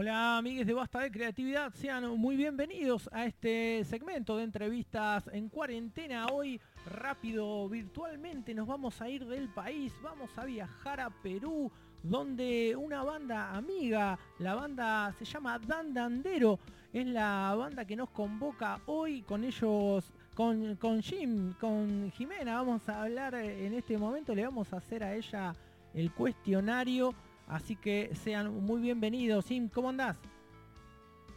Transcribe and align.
Hola 0.00 0.38
amigues 0.38 0.64
de 0.64 0.74
Basta 0.74 1.00
de 1.00 1.10
Creatividad, 1.10 1.74
sean 1.74 2.08
muy 2.18 2.36
bienvenidos 2.36 3.10
a 3.12 3.26
este 3.26 3.82
segmento 3.82 4.36
de 4.36 4.44
entrevistas 4.44 5.28
en 5.32 5.48
cuarentena. 5.48 6.26
Hoy 6.26 6.60
rápido, 6.86 7.68
virtualmente 7.68 8.54
nos 8.54 8.68
vamos 8.68 9.02
a 9.02 9.08
ir 9.08 9.26
del 9.26 9.48
país, 9.48 9.92
vamos 10.00 10.30
a 10.38 10.44
viajar 10.44 11.00
a 11.00 11.10
Perú, 11.10 11.72
donde 12.00 12.76
una 12.76 13.02
banda 13.02 13.56
amiga, 13.56 14.16
la 14.38 14.54
banda 14.54 15.12
se 15.18 15.24
llama 15.24 15.58
Dandandero, 15.58 16.60
es 16.92 17.04
la 17.04 17.52
banda 17.58 17.84
que 17.84 17.96
nos 17.96 18.10
convoca 18.10 18.80
hoy 18.86 19.22
con 19.22 19.42
ellos, 19.42 20.14
con, 20.36 20.76
con 20.76 21.02
Jim, 21.02 21.54
con 21.54 22.12
Jimena, 22.12 22.54
vamos 22.54 22.88
a 22.88 23.02
hablar 23.02 23.34
en 23.34 23.74
este 23.74 23.98
momento, 23.98 24.32
le 24.32 24.44
vamos 24.44 24.72
a 24.72 24.76
hacer 24.76 25.02
a 25.02 25.16
ella 25.16 25.56
el 25.92 26.12
cuestionario 26.12 27.16
Así 27.48 27.76
que 27.76 28.10
sean 28.14 28.64
muy 28.64 28.80
bienvenidos. 28.80 29.46
Sim, 29.46 29.68
¿cómo 29.68 29.88
andás? 29.88 30.16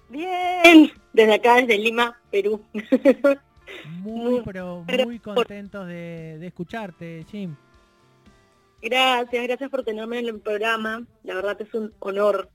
Bien, 0.09 0.91
desde 1.13 1.33
acá, 1.33 1.55
desde 1.55 1.77
Lima, 1.77 2.19
Perú. 2.29 2.61
Muy, 4.01 4.41
pero 4.45 4.83
muy 5.05 5.19
contentos 5.19 5.87
de, 5.87 6.45
escucharte, 6.45 7.25
Jim. 7.31 7.55
Gracias, 8.81 9.43
gracias 9.43 9.69
por 9.69 9.83
tenerme 9.85 10.19
en 10.19 10.27
el 10.27 10.39
programa. 10.41 11.05
La 11.23 11.35
verdad 11.35 11.61
es 11.61 11.73
un 11.73 11.93
honor. 11.99 12.49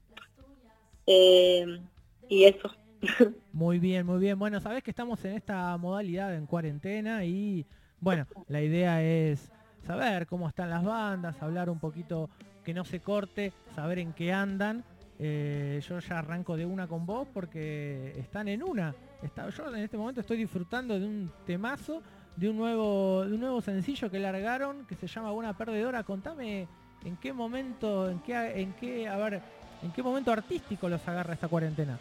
Eh, 1.07 1.81
y 2.29 2.45
eso. 2.45 2.71
Muy 3.53 3.79
bien, 3.79 4.05
muy 4.05 4.19
bien. 4.19 4.39
Bueno, 4.39 4.61
sabes 4.61 4.83
que 4.83 4.91
estamos 4.91 5.25
en 5.25 5.35
esta 5.35 5.77
modalidad 5.77 6.35
en 6.35 6.47
cuarentena 6.47 7.25
y 7.25 7.65
bueno, 8.01 8.27
la 8.49 8.61
idea 8.61 9.03
es 9.03 9.51
saber 9.87 10.27
cómo 10.27 10.49
están 10.49 10.71
las 10.71 10.85
bandas, 10.85 11.41
hablar 11.41 11.71
un 11.71 11.79
poquito 11.79 12.29
que 12.67 12.75
no 12.75 12.85
se 12.85 12.99
corte, 12.99 13.53
saber 13.77 14.01
en 14.01 14.13
qué 14.13 14.33
andan. 14.33 14.83
Eh, 15.21 15.81
yo 15.89 16.01
ya 16.01 16.19
arranco 16.19 16.57
de 16.57 16.67
una 16.67 16.89
con 16.89 17.07
vos 17.07 17.29
porque 17.33 18.13
están 18.19 18.49
en 18.49 18.65
una. 18.65 18.93
Está, 19.23 19.49
yo 19.51 19.69
en 19.73 19.83
este 19.83 19.97
momento 19.97 20.21
estoy 20.21 20.37
disfrutando 20.37 20.99
de 20.99 21.07
un 21.07 21.31
temazo, 21.47 22.03
de 22.35 22.51
un 22.51 22.57
nuevo, 22.57 23.25
de 23.25 23.35
un 23.35 23.41
nuevo 23.41 23.61
sencillo 23.61 24.11
que 24.11 24.19
largaron 24.19 24.85
que 24.85 24.97
se 24.97 25.07
llama 25.07 25.31
Buena 25.31 25.57
Perdedora. 25.57 26.03
Contame 26.03 26.67
en 27.05 27.17
qué 27.19 27.33
momento, 27.33 28.11
en 28.11 28.19
qué, 28.19 28.35
en 28.61 28.73
qué, 28.73 29.09
a 29.09 29.17
ver, 29.17 29.41
en 29.85 29.93
qué 29.93 30.03
momento 30.03 30.33
artístico 30.33 30.89
los 30.89 31.07
agarra 31.07 31.35
esta 31.35 31.47
cuarentena. 31.47 32.01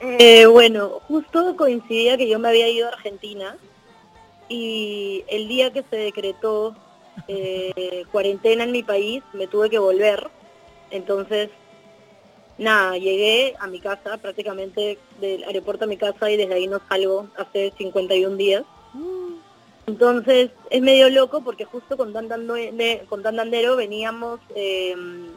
Eh, 0.00 0.44
bueno, 0.44 1.00
justo 1.08 1.56
coincidía 1.56 2.18
que 2.18 2.28
yo 2.28 2.38
me 2.38 2.48
había 2.48 2.68
ido 2.68 2.86
a 2.86 2.92
Argentina 2.92 3.56
y 4.50 5.24
el 5.28 5.48
día 5.48 5.72
que 5.72 5.82
se 5.84 5.96
decretó 5.96 6.76
eh, 7.28 8.04
cuarentena 8.10 8.64
en 8.64 8.72
mi 8.72 8.82
país, 8.82 9.22
me 9.32 9.46
tuve 9.46 9.70
que 9.70 9.78
volver. 9.78 10.28
Entonces, 10.90 11.50
nada, 12.58 12.96
llegué 12.96 13.54
a 13.58 13.66
mi 13.66 13.80
casa, 13.80 14.18
prácticamente 14.18 14.98
del 15.20 15.44
aeropuerto 15.44 15.84
a 15.84 15.88
mi 15.88 15.96
casa 15.96 16.30
y 16.30 16.36
desde 16.36 16.54
ahí 16.54 16.66
no 16.66 16.80
salgo 16.88 17.28
hace 17.36 17.72
51 17.76 18.36
días. 18.36 18.64
Entonces, 19.86 20.50
es 20.70 20.82
medio 20.82 21.10
loco 21.10 21.42
porque 21.42 21.64
justo 21.64 21.96
con 21.96 22.12
Dan, 22.12 22.28
con 23.08 23.22
Dandero 23.22 23.76
veníamos 23.76 24.40
em, 24.54 25.28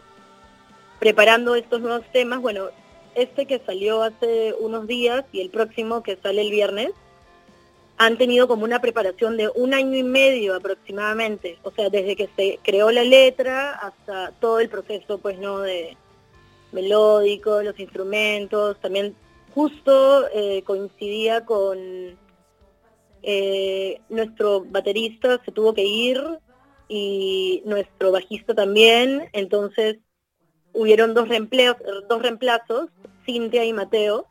preparando 0.99 1.55
estos 1.55 1.81
nuevos 1.81 2.05
temas. 2.13 2.39
Bueno, 2.39 2.69
este 3.15 3.45
que 3.45 3.59
salió 3.65 4.03
hace 4.03 4.53
unos 4.59 4.87
días 4.87 5.25
y 5.31 5.41
el 5.41 5.49
próximo 5.49 6.01
que 6.01 6.17
sale 6.17 6.41
el 6.41 6.51
viernes, 6.51 6.91
han 7.97 8.17
tenido 8.17 8.47
como 8.47 8.63
una 8.63 8.79
preparación 8.79 9.37
de 9.37 9.49
un 9.55 9.73
año 9.73 9.97
y 9.97 10.03
medio 10.03 10.55
aproximadamente, 10.55 11.57
o 11.63 11.71
sea, 11.71 11.89
desde 11.89 12.15
que 12.15 12.29
se 12.35 12.59
creó 12.63 12.91
la 12.91 13.03
letra 13.03 13.71
hasta 13.71 14.31
todo 14.39 14.59
el 14.59 14.69
proceso, 14.69 15.17
pues, 15.17 15.39
¿no? 15.39 15.59
De 15.59 15.97
melódico, 16.71 17.63
los 17.63 17.79
instrumentos, 17.79 18.79
también 18.81 19.15
justo 19.53 20.27
eh, 20.31 20.61
coincidía 20.63 21.43
con 21.43 21.79
eh, 23.23 24.01
nuestro 24.09 24.61
baterista 24.61 25.41
se 25.43 25.51
tuvo 25.51 25.73
que 25.73 25.83
ir 25.83 26.21
y 26.87 27.63
nuestro 27.65 28.11
bajista 28.11 28.53
también, 28.53 29.29
entonces 29.33 29.97
hubieron 30.71 31.15
dos 31.15 31.27
dos 32.07 32.21
reemplazos, 32.21 32.89
Cintia 33.25 33.65
y 33.65 33.73
Mateo, 33.73 34.27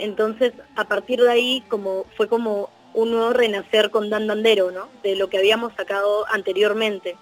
entonces, 0.00 0.52
a 0.76 0.84
partir 0.84 1.20
de 1.20 1.30
ahí, 1.30 1.64
como 1.68 2.06
fue 2.16 2.28
como 2.28 2.70
un 2.94 3.10
nuevo 3.10 3.32
renacer 3.32 3.90
con 3.90 4.10
Dan 4.10 4.26
Dandero, 4.26 4.70
¿no? 4.70 4.88
De 5.02 5.14
lo 5.14 5.28
que 5.28 5.38
habíamos 5.38 5.72
sacado 5.74 6.26
anteriormente. 6.28 7.16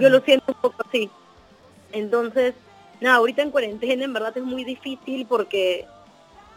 Yo 0.00 0.10
lo 0.10 0.20
siento 0.20 0.52
un 0.52 0.60
poco 0.60 0.84
así. 0.86 1.10
Entonces, 1.92 2.54
nada, 3.00 3.16
ahorita 3.16 3.42
en 3.42 3.50
cuarentena 3.50 4.04
en 4.04 4.12
verdad 4.12 4.36
es 4.36 4.44
muy 4.44 4.62
difícil 4.62 5.26
porque, 5.26 5.86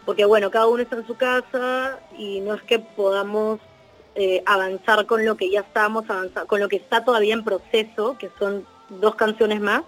porque 0.06 0.26
bueno, 0.26 0.52
cada 0.52 0.68
uno 0.68 0.84
está 0.84 0.98
en 0.98 1.08
su 1.08 1.16
casa 1.16 2.00
y 2.18 2.40
no 2.42 2.54
es 2.54 2.62
que 2.64 2.78
podamos 2.78 3.60
eh, 4.14 4.44
avanzar 4.46 5.06
con 5.08 5.26
lo 5.26 5.36
que 5.36 5.50
ya 5.50 5.62
estamos 5.62 6.08
avanzando, 6.08 6.48
con 6.48 6.60
lo 6.60 6.70
que 6.70 6.76
está 6.76 7.04
todavía 7.04 7.34
en 7.34 7.44
proceso, 7.44 8.16
que 8.18 8.30
son 8.38 8.66
dos 8.90 9.16
canciones 9.16 9.60
más. 9.60 9.82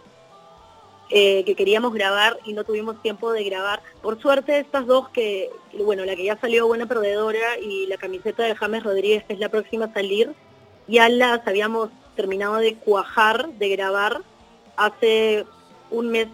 Eh, 1.10 1.46
que 1.46 1.56
queríamos 1.56 1.94
grabar 1.94 2.38
y 2.44 2.52
no 2.52 2.66
tuvimos 2.66 3.02
tiempo 3.02 3.32
de 3.32 3.46
grabar. 3.46 3.82
Por 4.02 4.22
suerte 4.22 4.60
estas 4.60 4.86
dos 4.86 5.08
que, 5.10 5.50
bueno, 5.80 6.04
la 6.04 6.18
que 6.18 6.26
ya 6.26 6.38
salió 6.38 6.68
Buena 6.68 6.86
Perdedora 6.86 7.58
y 7.62 7.88
la 7.88 7.96
camiseta 7.96 8.44
de 8.44 8.56
James 8.56 8.84
Rodríguez, 8.84 9.24
que 9.24 9.34
es 9.34 9.40
la 9.40 9.48
próxima 9.48 9.86
a 9.86 9.94
salir, 9.94 10.34
ya 10.88 11.08
las 11.08 11.48
habíamos 11.48 11.92
terminado 12.18 12.56
de 12.56 12.76
cuajar, 12.76 13.48
de 13.54 13.70
grabar 13.70 14.22
hace 14.76 15.46
un 15.90 16.10
mes 16.10 16.28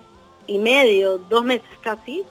y 0.47 0.57
medio, 0.57 1.19
dos 1.19 1.43
meses 1.45 1.69
casi, 1.81 2.23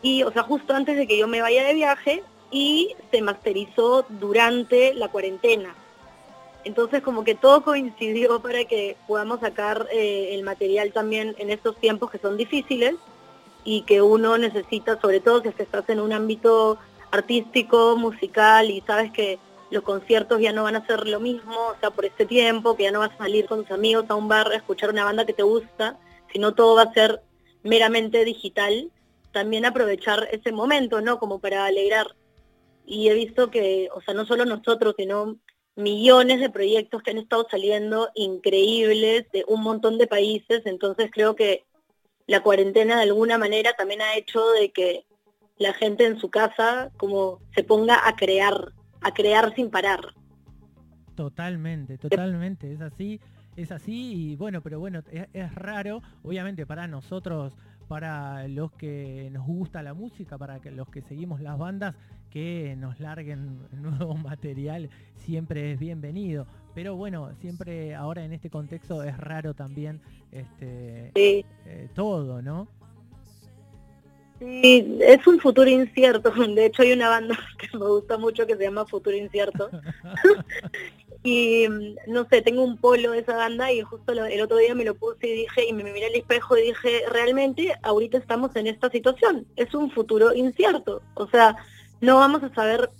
y 0.00 0.22
o 0.22 0.30
sea, 0.30 0.44
justo 0.44 0.74
antes 0.74 0.96
de 0.96 1.08
que 1.08 1.18
yo 1.18 1.26
me 1.26 1.40
vaya 1.40 1.64
de 1.64 1.74
viaje 1.74 2.22
y 2.52 2.94
se 3.10 3.20
masterizó 3.20 4.06
durante 4.08 4.94
la 4.94 5.08
cuarentena. 5.08 5.74
Entonces 6.64 7.02
como 7.02 7.24
que 7.24 7.34
todo 7.34 7.62
coincidió 7.62 8.40
para 8.40 8.64
que 8.64 8.96
podamos 9.06 9.40
sacar 9.40 9.86
eh, 9.92 10.30
el 10.32 10.42
material 10.42 10.92
también 10.92 11.34
en 11.38 11.50
estos 11.50 11.76
tiempos 11.76 12.10
que 12.10 12.18
son 12.18 12.36
difíciles 12.36 12.94
y 13.64 13.82
que 13.82 14.02
uno 14.02 14.38
necesita, 14.38 15.00
sobre 15.00 15.20
todo 15.20 15.42
si 15.42 15.48
estás 15.48 15.88
en 15.88 16.00
un 16.00 16.12
ámbito 16.12 16.78
artístico, 17.10 17.96
musical 17.96 18.70
y 18.70 18.82
sabes 18.82 19.12
que 19.12 19.38
los 19.70 19.82
conciertos 19.82 20.40
ya 20.40 20.52
no 20.52 20.62
van 20.62 20.76
a 20.76 20.86
ser 20.86 21.06
lo 21.06 21.20
mismo, 21.20 21.54
o 21.54 21.76
sea, 21.80 21.90
por 21.90 22.04
este 22.04 22.26
tiempo, 22.26 22.76
que 22.76 22.84
ya 22.84 22.92
no 22.92 23.00
vas 23.00 23.12
a 23.12 23.18
salir 23.18 23.46
con 23.46 23.62
tus 23.62 23.70
amigos 23.72 24.04
a 24.08 24.14
un 24.14 24.28
bar 24.28 24.50
a 24.52 24.56
escuchar 24.56 24.90
una 24.90 25.04
banda 25.04 25.26
que 25.26 25.32
te 25.32 25.42
gusta, 25.42 25.98
sino 26.32 26.54
todo 26.54 26.76
va 26.76 26.82
a 26.82 26.92
ser 26.92 27.22
meramente 27.62 28.24
digital, 28.24 28.90
también 29.32 29.64
aprovechar 29.64 30.28
ese 30.30 30.52
momento, 30.52 31.00
¿no? 31.00 31.18
Como 31.18 31.40
para 31.40 31.66
alegrar. 31.66 32.14
Y 32.86 33.08
he 33.08 33.14
visto 33.14 33.50
que, 33.50 33.88
o 33.94 34.00
sea, 34.02 34.14
no 34.14 34.26
solo 34.26 34.44
nosotros, 34.44 34.94
sino 34.96 35.36
millones 35.76 36.40
de 36.40 36.50
proyectos 36.50 37.02
que 37.02 37.10
han 37.10 37.18
estado 37.18 37.46
saliendo 37.50 38.10
increíbles 38.14 39.26
de 39.32 39.44
un 39.48 39.62
montón 39.62 39.98
de 39.98 40.06
países, 40.06 40.62
entonces 40.66 41.10
creo 41.12 41.34
que 41.34 41.64
la 42.26 42.42
cuarentena 42.42 42.96
de 42.96 43.02
alguna 43.02 43.38
manera 43.38 43.72
también 43.74 44.00
ha 44.00 44.16
hecho 44.16 44.40
de 44.52 44.70
que 44.70 45.04
la 45.58 45.72
gente 45.72 46.06
en 46.06 46.18
su 46.18 46.30
casa 46.30 46.90
como 46.96 47.40
se 47.54 47.64
ponga 47.64 48.08
a 48.08 48.16
crear, 48.16 48.72
a 49.00 49.12
crear 49.12 49.54
sin 49.54 49.70
parar. 49.70 50.14
Totalmente, 51.14 51.98
totalmente, 51.98 52.72
es 52.72 52.80
así, 52.80 53.20
es 53.56 53.70
así 53.70 54.32
y 54.32 54.36
bueno, 54.36 54.62
pero 54.62 54.80
bueno, 54.80 55.02
es, 55.10 55.28
es 55.32 55.54
raro, 55.54 56.02
obviamente 56.22 56.66
para 56.66 56.88
nosotros 56.88 57.52
para 57.88 58.48
los 58.48 58.72
que 58.72 59.28
nos 59.32 59.46
gusta 59.46 59.82
la 59.82 59.94
música, 59.94 60.38
para 60.38 60.60
que 60.60 60.70
los 60.70 60.88
que 60.88 61.02
seguimos 61.02 61.40
las 61.40 61.58
bandas, 61.58 61.94
que 62.34 62.74
nos 62.76 62.98
larguen 62.98 63.60
nuevo 63.72 64.14
material 64.14 64.90
siempre 65.16 65.72
es 65.72 65.78
bienvenido. 65.78 66.46
Pero 66.74 66.96
bueno, 66.96 67.30
siempre 67.40 67.94
ahora 67.94 68.24
en 68.24 68.32
este 68.32 68.50
contexto 68.50 69.04
es 69.04 69.16
raro 69.16 69.54
también 69.54 70.00
este 70.32 71.12
eh, 71.14 71.44
todo, 71.94 72.42
¿no? 72.42 72.66
Sí, 74.40 74.98
es 75.00 75.24
un 75.28 75.38
futuro 75.38 75.70
incierto. 75.70 76.30
De 76.54 76.66
hecho 76.66 76.82
hay 76.82 76.92
una 76.92 77.08
banda 77.08 77.38
que 77.58 77.78
me 77.78 77.86
gusta 77.86 78.18
mucho 78.18 78.46
que 78.48 78.56
se 78.56 78.64
llama 78.64 78.84
Futuro 78.84 79.16
Incierto. 79.16 79.70
y 81.22 81.66
no 82.08 82.26
sé, 82.28 82.42
tengo 82.42 82.64
un 82.64 82.76
polo 82.76 83.12
de 83.12 83.20
esa 83.20 83.36
banda 83.36 83.70
y 83.70 83.80
justo 83.82 84.12
el 84.12 84.40
otro 84.42 84.56
día 84.56 84.74
me 84.74 84.84
lo 84.84 84.96
puse 84.96 85.28
y 85.28 85.32
dije, 85.42 85.68
y 85.68 85.72
me 85.72 85.84
miré 85.84 86.06
al 86.06 86.16
espejo 86.16 86.58
y 86.58 86.62
dije, 86.62 87.02
realmente 87.12 87.72
ahorita 87.82 88.18
estamos 88.18 88.54
en 88.56 88.66
esta 88.66 88.90
situación, 88.90 89.46
es 89.56 89.72
un 89.72 89.90
futuro 89.90 90.34
incierto, 90.34 91.00
o 91.14 91.26
sea, 91.28 91.56
no 92.04 92.16
vamos 92.16 92.42
a 92.42 92.54
saber 92.54 92.90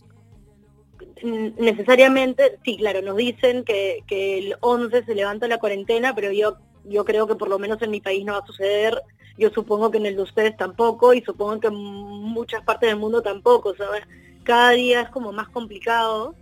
necesariamente, 1.23 2.59
sí, 2.65 2.77
claro, 2.77 3.01
nos 3.03 3.17
dicen 3.17 3.65
que, 3.65 4.03
el 4.09 4.57
11 4.61 5.05
se 5.05 5.15
levanta 5.15 5.49
la 5.49 5.59
cuarentena, 5.59 6.15
pero 6.15 6.33
yo, 6.33 6.59
yo 6.85 7.05
creo 7.05 7.27
que 7.27 7.35
por 7.35 7.49
lo 7.49 7.59
menos 7.59 7.81
en 7.83 7.91
mi 7.91 8.01
país 8.01 8.25
no 8.25 8.33
va 8.33 8.41
a 8.41 8.47
suceder, 8.47 9.01
yo 9.39 9.51
supongo 9.51 9.91
que 9.91 9.99
en 9.99 10.07
el 10.07 10.17
de 10.17 10.23
ustedes 10.23 10.57
tampoco 10.57 11.15
y 11.15 11.23
supongo 11.23 11.61
que 11.61 11.69
en 11.69 11.75
muchas 11.75 12.63
partes 12.63 12.91
del 12.91 12.99
mundo 12.99 13.23
tampoco, 13.23 13.75
¿sabes? 13.75 14.03
Cada 14.45 14.71
día 14.71 15.01
es 15.03 15.09
como 15.09 15.33
más 15.33 15.49
complicado 15.49 16.35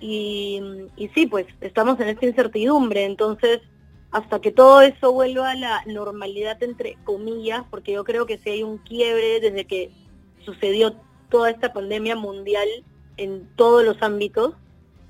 y, 0.00 0.60
sí, 1.14 1.26
pues 1.26 1.46
estamos 1.60 1.98
en 2.00 2.08
esta 2.08 2.26
incertidumbre, 2.26 3.04
entonces 3.04 3.60
hasta 4.10 4.40
que 4.40 4.52
todo 4.52 4.80
eso 4.80 5.12
vuelva 5.12 5.50
a 5.50 5.56
la 5.56 5.82
normalidad 5.86 6.62
entre 6.62 6.96
comillas, 7.04 7.64
porque 7.70 7.92
yo 7.92 8.04
creo 8.04 8.26
que 8.26 8.38
si 8.38 8.50
hay 8.50 8.62
un 8.62 8.78
quiebre 8.78 9.40
desde 9.40 9.64
que 9.64 9.90
sucedió 10.44 10.94
toda 11.28 11.50
esta 11.50 11.72
pandemia 11.72 12.16
mundial 12.16 12.68
en 13.16 13.48
todos 13.56 13.84
los 13.84 14.02
ámbitos, 14.02 14.54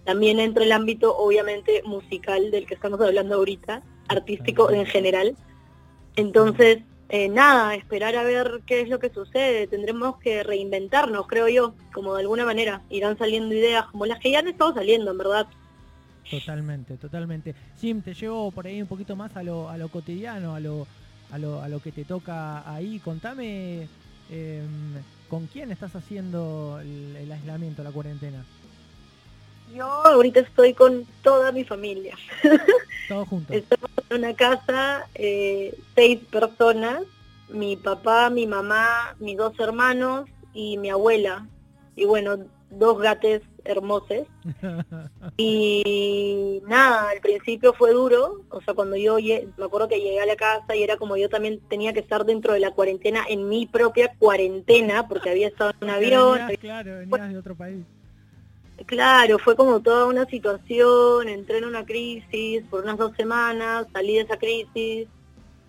también 0.04 0.38
entre 0.38 0.64
el 0.64 0.72
ámbito 0.72 1.16
obviamente 1.16 1.82
musical 1.84 2.50
del 2.50 2.66
que 2.66 2.74
estamos 2.74 3.00
hablando 3.00 3.36
ahorita, 3.36 3.82
artístico 4.08 4.70
en 4.70 4.86
general. 4.86 5.36
Entonces, 6.16 6.82
eh, 7.08 7.28
nada, 7.28 7.74
esperar 7.74 8.16
a 8.16 8.22
ver 8.22 8.60
qué 8.66 8.80
es 8.80 8.88
lo 8.88 8.98
que 8.98 9.10
sucede. 9.10 9.66
Tendremos 9.66 10.18
que 10.18 10.42
reinventarnos, 10.42 11.26
creo 11.26 11.48
yo, 11.48 11.74
como 11.92 12.14
de 12.14 12.20
alguna 12.20 12.44
manera. 12.44 12.82
Irán 12.90 13.16
saliendo 13.18 13.54
ideas 13.54 13.86
como 13.86 14.06
las 14.06 14.18
que 14.18 14.30
ya 14.30 14.40
han 14.40 14.48
estado 14.48 14.74
saliendo, 14.74 15.10
en 15.10 15.18
verdad. 15.18 15.46
Totalmente, 16.30 16.96
totalmente. 16.96 17.54
Sim, 17.76 18.02
te 18.02 18.14
llevo 18.14 18.50
por 18.50 18.66
ahí 18.66 18.80
un 18.80 18.88
poquito 18.88 19.16
más 19.16 19.36
a 19.36 19.42
lo, 19.42 19.68
a 19.68 19.76
lo 19.76 19.88
cotidiano, 19.88 20.54
a 20.54 20.60
lo, 20.60 20.86
a 21.30 21.38
lo, 21.38 21.62
a 21.62 21.68
lo 21.68 21.80
que 21.80 21.92
te 21.92 22.04
toca 22.04 22.68
ahí. 22.70 22.98
Contame 22.98 23.88
em, 24.30 25.02
con 25.28 25.46
quién 25.46 25.70
estás 25.70 25.94
haciendo 25.96 26.80
el 26.80 27.30
aislamiento, 27.30 27.82
la 27.82 27.90
cuarentena. 27.90 28.44
Yo 29.72 29.86
ahorita 29.86 30.40
estoy 30.40 30.74
con 30.74 31.06
toda 31.22 31.50
mi 31.50 31.64
familia. 31.64 32.16
Todos 33.08 33.28
juntos. 33.28 33.56
Estamos 33.56 33.90
en 34.10 34.18
una 34.18 34.34
casa, 34.34 35.06
eh, 35.14 35.76
seis 35.94 36.20
personas, 36.30 37.02
mi 37.48 37.76
papá, 37.76 38.30
mi 38.30 38.46
mamá, 38.46 39.16
mis 39.18 39.36
dos 39.36 39.58
hermanos 39.58 40.28
y 40.52 40.76
mi 40.78 40.90
abuela. 40.90 41.46
Y 41.96 42.04
bueno, 42.04 42.38
dos 42.70 43.00
gates 43.00 43.42
hermosos. 43.64 44.26
y 45.36 46.62
nada, 46.66 47.10
al 47.10 47.20
principio 47.20 47.72
fue 47.72 47.92
duro, 47.92 48.42
o 48.50 48.60
sea, 48.62 48.74
cuando 48.74 48.96
yo 48.96 49.16
me 49.16 49.64
acuerdo 49.64 49.88
que 49.88 50.00
llegué 50.00 50.20
a 50.20 50.26
la 50.26 50.36
casa 50.36 50.74
y 50.74 50.82
era 50.82 50.96
como 50.96 51.16
yo 51.16 51.28
también 51.28 51.60
tenía 51.68 51.92
que 51.92 52.00
estar 52.00 52.24
dentro 52.24 52.52
de 52.52 52.60
la 52.60 52.72
cuarentena, 52.72 53.24
en 53.28 53.48
mi 53.48 53.66
propia 53.66 54.14
cuarentena, 54.18 55.08
porque 55.08 55.30
había 55.30 55.48
estado 55.48 55.72
en 55.80 55.88
un 55.88 55.90
avión. 55.90 56.40
claro, 56.60 56.98
venías 56.98 57.30
de 57.30 57.38
otro 57.38 57.54
país. 57.54 57.84
Claro, 58.86 59.38
fue 59.38 59.54
como 59.54 59.80
toda 59.80 60.06
una 60.06 60.26
situación, 60.26 61.28
entré 61.28 61.58
en 61.58 61.64
una 61.64 61.86
crisis 61.86 62.64
por 62.68 62.82
unas 62.82 62.98
dos 62.98 63.12
semanas, 63.16 63.86
salí 63.92 64.14
de 64.14 64.22
esa 64.22 64.36
crisis 64.36 65.06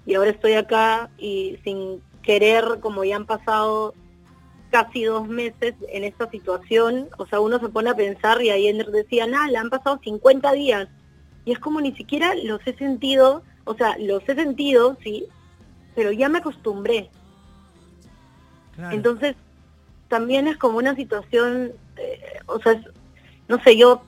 y 0.06 0.14
ahora 0.16 0.32
estoy 0.32 0.54
acá 0.54 1.10
y 1.18 1.60
sin 1.64 2.02
querer, 2.24 2.80
como 2.82 3.04
ya 3.04 3.18
han 3.18 3.26
pasado 3.26 3.94
casi 4.76 5.06
dos 5.06 5.26
meses 5.26 5.74
en 5.88 6.04
esta 6.04 6.30
situación, 6.30 7.08
o 7.18 7.26
sea, 7.26 7.40
uno 7.40 7.60
se 7.60 7.70
pone 7.70 7.92
a 7.92 7.96
pensar 7.96 8.42
y 8.42 8.50
ayer 8.50 8.86
decía, 8.88 9.26
nada, 9.26 9.58
han 9.58 9.70
pasado 9.70 10.02
50 10.04 10.52
días 10.52 10.90
y 11.46 11.54
es 11.54 11.60
como 11.60 11.80
ni 11.80 11.96
siquiera 11.96 12.36
los 12.44 12.60
he 12.68 12.74
sentido, 12.74 13.42
o 13.64 13.74
sea, 13.76 13.96
los 13.98 14.28
he 14.28 14.36
sentido, 14.36 14.98
sí, 15.02 15.28
pero 15.96 16.12
ya 16.12 16.28
me 16.28 16.40
acostumbré. 16.40 17.10
Entonces, 18.92 19.38
también 20.10 20.46
es 20.50 20.58
como 20.58 20.78
una 20.78 20.94
situación, 20.94 21.72
eh, 21.96 22.40
o 22.48 22.60
sea, 22.60 22.78
no 23.48 23.64
sé, 23.64 23.78
yo 23.78 24.02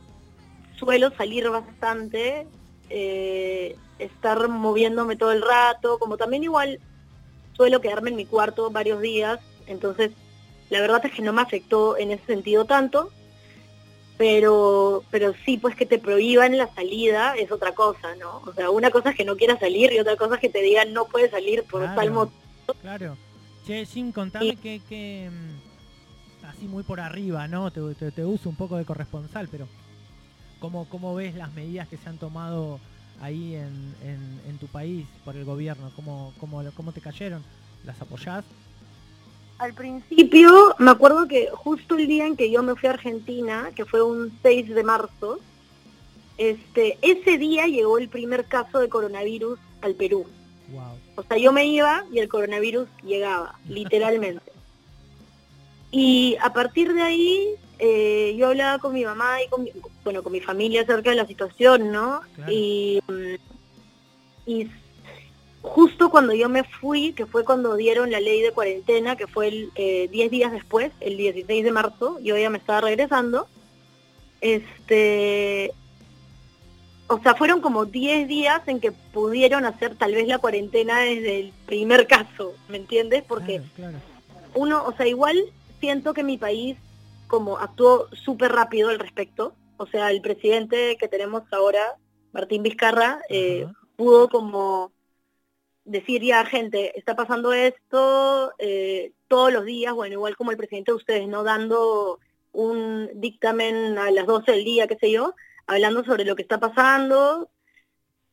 suelo 0.75 1.12
salir 1.12 1.50
bastante, 1.50 2.46
eh, 2.90 3.78
estar 4.00 4.50
moviéndome 4.50 5.16
todo 5.16 5.31
el 5.31 5.44
rato, 5.44 5.98
como 5.98 6.18
también 6.18 6.44
igual 6.44 6.81
suelo 7.54 7.80
quedarme 7.80 8.10
en 8.10 8.18
mi 8.18 8.25
cuarto 8.25 8.69
varios 8.69 9.00
días, 9.00 9.40
entonces 9.68 10.12
la 10.69 10.81
verdad 10.81 11.06
es 11.06 11.14
que 11.14 11.22
no 11.22 11.34
me 11.34 11.42
afectó 11.42 11.98
en 11.98 12.12
ese 12.12 12.25
sentido 12.25 12.66
tanto, 12.66 13.12
pero 14.18 15.04
pero 15.12 15.34
sí, 15.46 15.58
pues 15.58 15.75
que 15.75 15.86
te 15.86 16.00
prohíban 16.00 16.58
la 16.58 16.74
salida 16.74 17.36
es 17.36 17.52
otra 17.52 17.74
cosa, 17.74 18.16
¿no? 18.16 18.42
O 18.46 18.54
sea, 18.54 18.69
una 18.69 18.92
cosa 18.92 19.12
es 19.12 19.16
que 19.16 19.25
no 19.25 19.38
quieras 19.38 19.60
salir 19.60 19.94
y 19.94 20.00
otra 20.00 20.16
cosa 20.16 20.36
es 20.36 20.42
que 20.42 20.50
te 20.50 20.62
digan 20.62 20.94
no 20.94 21.06
puedes 21.06 21.31
salir 21.31 21.64
por 21.64 21.84
tal 21.96 22.12
motivo. 22.12 22.40
Claro. 22.81 23.18
Che, 23.66 23.86
sin 23.86 24.12
contarme 24.12 24.56
que, 24.56 24.81
que 24.88 25.30
así 26.48 26.68
muy 26.68 26.84
por 26.84 27.00
arriba, 27.00 27.48
¿no? 27.48 27.72
Te, 27.72 27.81
uso 28.25 28.50
un 28.50 28.56
poco 28.56 28.78
de 28.78 28.86
corresponsal, 28.86 29.48
pero 29.50 29.68
¿cómo, 30.60 30.88
¿cómo 30.90 31.14
ves 31.14 31.36
las 31.36 31.54
medidas 31.54 31.88
que 31.88 31.98
se 31.98 32.10
han 32.10 32.18
tomado 32.18 32.80
ahí 33.22 33.56
en, 33.56 33.94
en, 34.48 34.58
tu 34.58 34.68
país 34.68 35.06
por 35.25 35.36
el 35.36 35.46
gobierno? 35.46 35.92
¿Cómo, 35.96 36.34
cómo, 36.40 36.64
¿Cómo 36.75 36.92
te 36.92 37.02
cayeron? 37.02 37.44
¿Las 37.86 38.02
apoyás? 38.02 38.46
Al 39.59 39.74
principio, 39.74 40.75
me 40.77 40.92
acuerdo 40.92 41.27
que 41.27 41.50
justo 41.51 41.95
el 41.95 42.07
día 42.07 42.27
en 42.27 42.36
que 42.36 42.51
yo 42.51 42.62
me 42.62 42.75
fui 42.75 42.88
a 42.88 42.94
Argentina, 42.94 43.71
que 43.75 43.86
fue 43.86 44.04
un 44.04 44.31
6 44.44 44.69
de 44.69 44.83
marzo, 44.83 45.39
este, 46.38 47.00
ese 47.01 47.38
día 47.38 47.65
llegó 47.65 47.98
el 47.98 48.09
primer 48.09 48.45
caso 48.45 48.80
de 48.80 48.89
coronavirus 48.89 49.59
al 49.81 49.95
Perú. 49.95 50.27
Wow. 50.71 51.00
O 51.15 51.24
sea, 51.24 51.38
yo 51.38 51.51
me 51.51 51.65
iba 51.65 52.06
y 52.12 52.19
el 52.19 52.27
coronavirus 52.27 52.88
llegaba, 53.04 53.56
literalmente. 53.68 54.51
Y 55.89 56.38
a 56.42 56.54
partir 56.54 56.94
de 56.94 57.01
ahí 57.01 57.56
eh, 57.80 58.36
yo 58.38 58.48
hablaba 58.48 58.80
con 58.80 58.94
mi 58.94 59.04
mamá 59.06 59.42
y 59.42 59.50
con 59.50 59.63
mi, 59.63 59.71
bueno, 60.04 60.21
con 60.21 60.33
mi 60.33 60.42
familia 60.42 60.81
acerca 60.81 61.09
de 61.12 61.15
la 61.15 61.25
situación, 61.25 61.92
¿no? 61.92 62.21
Y, 62.48 63.00
y 64.45 64.69
justo 65.62 66.09
cuando 66.09 66.33
yo 66.33 66.50
me 66.50 66.63
fui, 66.63 67.13
que 67.13 67.25
fue 67.25 67.44
cuando 67.44 67.75
dieron 67.75 68.12
la 68.12 68.19
ley 68.19 68.42
de 68.42 68.51
cuarentena, 68.51 69.15
que 69.15 69.27
fue 69.27 69.48
el, 69.48 69.71
10 69.75 69.75
eh, 69.75 70.30
días 70.30 70.51
después, 70.51 70.92
el 71.00 71.18
16 71.18 71.63
de 71.63 71.71
marzo, 71.71 72.19
yo 72.19 72.38
ya 72.38 72.50
me 72.50 72.57
estaba 72.57 72.81
regresando, 72.81 73.48
este, 74.42 75.71
o 77.07 77.19
sea, 77.19 77.36
fueron 77.36 77.62
como 77.62 77.86
10 77.86 78.27
días 78.27 78.62
en 78.68 78.80
que 78.80 78.92
pudieron 78.92 79.65
hacer 79.65 79.95
tal 79.95 80.13
vez 80.13 80.27
la 80.27 80.39
cuarentena 80.39 81.00
desde 81.00 81.39
el 81.39 81.54
primer 81.65 82.07
caso, 82.07 82.54
¿me 82.69 82.77
entiendes? 82.77 83.24
Porque 83.27 83.62
uno, 84.54 84.83
o 84.86 84.94
sea, 84.94 85.07
igual 85.07 85.38
siento 85.80 86.13
que 86.13 86.24
mi 86.24 86.38
país 86.38 86.77
como 87.27 87.57
actuó 87.57 88.07
súper 88.12 88.51
rápido 88.51 88.89
al 88.89 89.00
respecto. 89.00 89.54
O 89.77 89.86
sea, 89.86 90.09
el 90.12 90.21
presidente 90.21 90.98
que 90.98 91.07
tenemos 91.07 91.44
ahora, 91.51 91.98
Martín 92.31 92.63
Vizcarra, 92.63 93.19
eh, 93.30 93.68
pudo 93.95 94.30
como 94.30 94.92
decir 95.88 96.22
ya, 96.22 96.45
gente, 96.45 96.98
está 97.00 97.16
pasando 97.16 97.54
esto 97.54 98.54
eh, 98.60 99.13
todos 99.28 99.51
los 99.51 99.66
días, 99.66 99.94
bueno, 99.94 100.13
igual 100.13 100.36
como 100.36 100.51
el 100.51 100.57
presidente 100.57 100.92
de 100.92 100.98
ustedes, 100.98 101.28
¿no? 101.28 101.44
Dando 101.44 102.19
un 102.51 103.10
dictamen 103.16 103.98
a 103.98 104.12
las 104.12 104.25
12 104.28 104.51
del 104.51 104.66
día, 104.66 104.88
qué 104.88 104.98
sé 105.00 105.12
yo, 105.12 105.34
hablando 105.66 106.04
sobre 106.04 106.25
lo 106.25 106.36
que 106.36 106.42
está 106.42 106.60
pasando, 106.60 107.50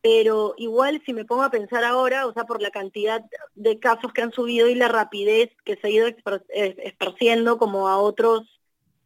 pero 0.01 0.53
igual 0.57 1.01
si 1.05 1.13
me 1.13 1.25
pongo 1.25 1.43
a 1.43 1.49
pensar 1.49 1.83
ahora, 1.83 2.27
o 2.27 2.33
sea, 2.33 2.43
por 2.43 2.61
la 2.61 2.71
cantidad 2.71 3.23
de 3.55 3.79
casos 3.79 4.13
que 4.13 4.21
han 4.21 4.31
subido 4.31 4.67
y 4.67 4.75
la 4.75 4.87
rapidez 4.87 5.49
que 5.63 5.77
se 5.77 5.87
ha 5.87 5.89
ido 5.89 6.07
eh, 6.07 6.15
esparciendo 6.83 7.57
como 7.57 7.87
a 7.87 7.97
otros 7.97 8.43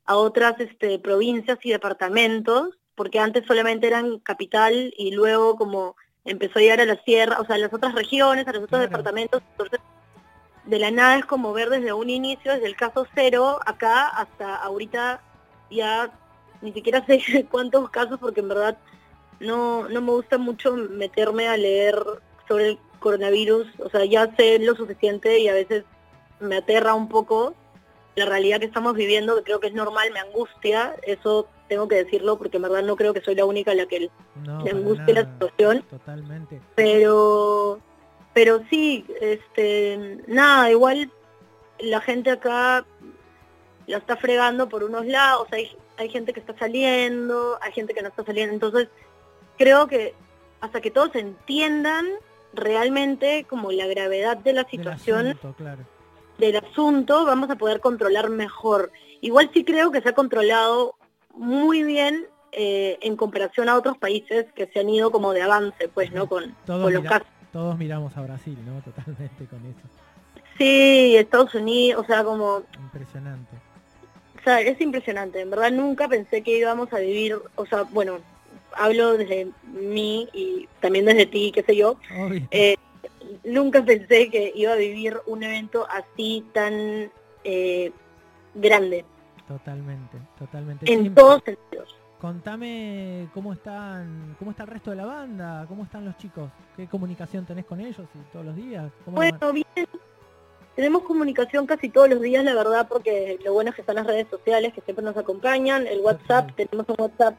a 0.06 0.18
otras 0.18 0.60
este, 0.60 0.98
provincias 0.98 1.60
y 1.62 1.70
departamentos, 1.70 2.76
porque 2.96 3.20
antes 3.20 3.46
solamente 3.46 3.86
eran 3.86 4.18
capital 4.20 4.92
y 4.98 5.12
luego 5.12 5.56
como 5.56 5.96
empezó 6.30 6.60
a 6.60 6.62
llegar 6.62 6.82
a 6.82 6.86
la 6.86 7.02
sierra, 7.04 7.40
o 7.40 7.46
sea, 7.46 7.56
a 7.56 7.60
las 7.60 7.74
otras 7.74 7.94
regiones, 7.94 8.48
a 8.48 8.54
los 8.54 8.64
otros 8.64 8.82
departamentos, 8.82 9.42
entonces 9.52 9.80
de 10.66 10.80
la 10.80 10.92
nada 10.92 11.18
es 11.18 11.26
como 11.26 11.52
ver 11.52 11.70
desde 11.70 11.94
un 11.94 12.10
inicio, 12.10 12.54
desde 12.54 12.68
el 12.68 12.76
caso 12.76 13.08
cero 13.16 13.60
acá 13.66 14.08
hasta 14.08 14.56
ahorita 14.56 15.22
ya 15.72 16.12
ni 16.62 16.72
siquiera 16.74 17.06
sé 17.08 17.46
cuántos 17.50 17.90
casos 17.90 18.20
porque 18.20 18.42
en 18.42 18.50
verdad 18.50 18.78
no, 19.40 19.88
no 19.90 20.02
me 20.02 20.12
gusta 20.12 20.38
mucho 20.38 20.76
meterme 20.76 21.48
a 21.48 21.58
leer 21.58 21.98
sobre 22.48 22.70
el 22.70 22.80
coronavirus, 23.00 23.68
o 23.80 23.90
sea, 23.90 24.06
ya 24.06 24.36
sé 24.36 24.60
lo 24.60 24.76
suficiente 24.76 25.40
y 25.40 25.48
a 25.48 25.54
veces 25.54 25.86
me 26.40 26.58
aterra 26.58 26.94
un 26.94 27.08
poco 27.08 27.56
la 28.16 28.26
realidad 28.26 28.60
que 28.60 28.66
estamos 28.66 28.96
viviendo, 28.96 29.38
que 29.38 29.44
creo 29.44 29.60
que 29.60 29.68
es 29.68 29.74
normal, 29.74 30.12
me 30.12 30.20
angustia, 30.20 30.96
eso 31.04 31.48
tengo 31.70 31.88
que 31.88 32.04
decirlo 32.04 32.38
porque 32.38 32.58
en 32.58 32.64
verdad 32.64 32.84
no 32.84 32.96
creo 32.98 33.14
que 33.14 33.22
soy 33.22 33.36
la 33.36 33.46
única 33.46 33.72
a 33.72 33.76
la 33.76 33.86
que 33.86 34.00
le 34.02 34.72
angustia 34.72 35.14
la 35.14 35.32
situación. 35.32 35.84
Totalmente. 35.84 36.60
Pero, 36.76 37.80
pero 38.34 38.62
sí, 38.70 39.06
este, 39.22 40.20
nada, 40.28 40.70
igual 40.70 41.10
la 41.80 42.02
gente 42.02 42.32
acá 42.32 42.86
la 43.88 43.98
está 43.98 44.18
fregando 44.18 44.68
por 44.68 44.84
unos 44.84 45.06
lados, 45.06 45.48
hay, 45.52 45.72
hay 45.98 46.10
gente 46.10 46.34
que 46.34 46.40
está 46.42 46.58
saliendo, 46.58 47.58
hay 47.62 47.72
gente 47.72 47.94
que 47.94 48.02
no 48.02 48.10
está 48.10 48.24
saliendo, 48.24 48.54
entonces 48.54 48.90
creo 49.58 49.88
que 49.88 50.14
hasta 50.62 50.82
que 50.82 50.92
todos 50.92 51.16
entiendan 51.16 52.06
realmente 52.54 53.46
como 53.48 53.72
la 53.72 53.88
gravedad 53.88 54.38
de 54.38 54.54
la 54.54 54.68
situación 54.68 55.40
del 56.38 56.56
asunto, 56.58 57.26
vamos 57.26 57.50
a 57.50 57.56
poder 57.56 57.80
controlar 57.80 58.30
mejor. 58.30 58.92
Igual 59.22 59.52
sí 59.54 59.64
creo 59.64 59.92
que 59.92 60.02
se 60.02 60.10
ha 60.10 60.14
controlado 60.14 60.96
muy 61.40 61.84
bien 61.84 62.28
eh, 62.52 63.00
en 63.02 63.16
comparación 63.16 63.70
a 63.70 63.76
otros 63.76 63.98
países 63.98 64.46
que 64.54 64.68
se 64.68 64.82
han 64.82 64.90
ido 64.90 65.10
como 65.10 65.32
de 65.32 65.42
avance, 65.42 65.88
pues, 65.88 66.12
¿no? 66.12 66.28
Con, 66.28 66.54
todos, 66.66 66.92
los 66.92 67.04
casos. 67.04 67.28
todos 67.54 67.78
miramos 67.78 68.16
a 68.18 68.22
Brasil, 68.22 68.58
¿no? 68.66 68.82
Totalmente 68.84 69.46
con 69.46 69.60
eso. 69.66 69.80
Sí, 70.58 71.16
Estados 71.16 71.56
Unidos, 71.56 72.04
o 72.04 72.06
sea, 72.06 72.24
como... 72.26 72.64
Impresionante. 72.78 73.56
O 74.38 74.44
sea, 74.44 74.60
es 74.60 74.80
impresionante. 74.82 75.40
En 75.40 75.50
verdad 75.50 75.72
nunca 75.72 76.10
pensé 76.10 76.42
que 76.42 76.58
íbamos 76.58 76.92
a 76.92 77.00
vivir, 77.00 77.38
o 77.56 77.66
sea, 77.66 77.84
bueno, 77.84 78.20
hablo 78.74 79.18
desde 79.18 79.48
mí 79.64 80.28
y 80.34 80.68
también 80.82 81.06
desde 81.06 81.26
ti, 81.26 81.52
qué 81.54 81.64
sé 81.64 81.76
yo, 81.76 81.98
eh, 82.52 82.76
nunca 83.46 83.84
pensé 83.84 84.30
que 84.30 84.52
iba 84.56 84.74
a 84.74 84.78
vivir 84.78 85.18
un 85.28 85.44
evento 85.44 85.88
así 85.90 86.44
tan 86.54 87.10
eh, 87.46 87.92
grande. 88.56 89.06
Totalmente, 89.50 90.18
totalmente. 90.38 90.94
En 90.94 91.14
todos 91.16 91.42
sentidos. 91.44 91.96
Contame 92.22 93.28
cómo 93.34 93.52
están, 93.52 94.36
cómo 94.38 94.52
está 94.52 94.64
el 94.64 94.70
resto 94.70 94.92
de 94.92 94.98
la 94.98 95.06
banda, 95.06 95.66
cómo 95.68 95.86
están 95.86 96.06
los 96.06 96.16
chicos, 96.18 96.52
qué 96.78 96.86
comunicación 96.86 97.46
tenés 97.46 97.66
con 97.66 97.80
ellos 97.80 98.06
y 98.14 98.32
todos 98.32 98.46
los 98.46 98.56
días. 98.56 98.92
bueno, 99.08 99.52
bien. 99.52 99.66
Tenemos 100.76 101.02
comunicación 101.02 101.66
casi 101.66 101.90
todos 101.90 102.10
los 102.10 102.22
días, 102.22 102.44
la 102.46 102.54
verdad, 102.54 102.88
porque 102.88 103.40
lo 103.44 103.54
bueno 103.54 103.72
es 103.72 103.76
que 103.76 103.82
están 103.82 103.96
las 103.96 104.06
redes 104.06 104.28
sociales 104.30 104.72
que 104.72 104.82
siempre 104.82 105.04
nos 105.04 105.18
acompañan, 105.18 105.88
el 105.88 106.00
WhatsApp, 106.02 106.52
tenemos 106.56 106.88
un 106.90 106.96
WhatsApp 107.00 107.36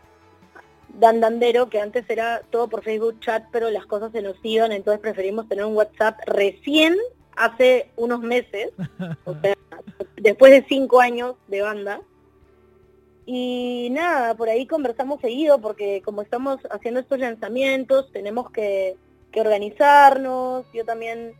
dandandero 0.89 1.71
que 1.71 1.81
antes 1.81 2.05
era 2.11 2.43
todo 2.51 2.69
por 2.69 2.83
Facebook 2.83 3.21
chat, 3.21 3.45
pero 3.53 3.71
las 3.71 3.87
cosas 3.87 4.11
se 4.11 4.21
nos 4.21 4.37
iban, 4.43 4.73
entonces 4.73 5.01
preferimos 5.01 5.49
tener 5.49 5.65
un 5.65 5.77
WhatsApp 5.77 6.19
recién 6.27 6.97
hace 7.37 7.91
unos 7.97 8.21
meses, 8.21 8.73
o 9.25 9.35
sea, 9.41 9.55
después 10.21 10.53
de 10.53 10.65
cinco 10.69 11.01
años 11.01 11.35
de 11.49 11.63
banda. 11.63 12.01
Y 13.27 13.89
nada, 13.91 14.35
por 14.35 14.49
ahí 14.49 14.67
conversamos 14.67 15.21
seguido 15.21 15.61
porque 15.61 16.03
como 16.05 16.23
estamos 16.23 16.59
haciendo 16.71 17.01
estos 17.01 17.19
lanzamientos, 17.19 18.11
tenemos 18.13 18.51
que, 18.51 18.97
organizarnos. 19.35 20.67
Yo 20.75 20.85
también, 20.85 21.35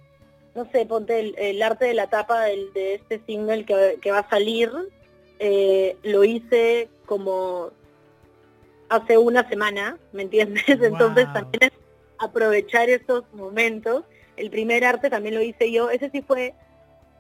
no 0.55 0.71
sé, 0.71 0.87
ponte 0.87 1.35
el, 1.37 1.63
arte 1.63 1.87
de 1.87 1.95
la 1.95 2.09
tapa 2.09 2.43
de 2.43 2.95
este 2.95 3.21
single 3.27 3.65
que, 3.65 4.11
va 4.13 4.21
a 4.21 4.31
salir, 4.31 4.71
eh, 5.41 5.97
lo 6.03 6.23
hice 6.23 6.89
como 7.07 7.73
hace 8.89 9.19
una 9.19 9.49
semana, 9.49 9.99
¿me 10.13 10.23
entiendes? 10.23 10.65
Entonces 10.69 11.27
también 11.33 11.65
es 11.65 11.73
aprovechar 12.19 12.89
esos 12.89 13.25
momentos. 13.33 14.05
El 14.37 14.51
primer 14.51 14.85
arte 14.85 15.11
también 15.11 15.35
lo 15.35 15.43
hice 15.43 15.73
yo, 15.73 15.91
ese 15.91 16.11
sí 16.11 16.23
fue 16.23 16.55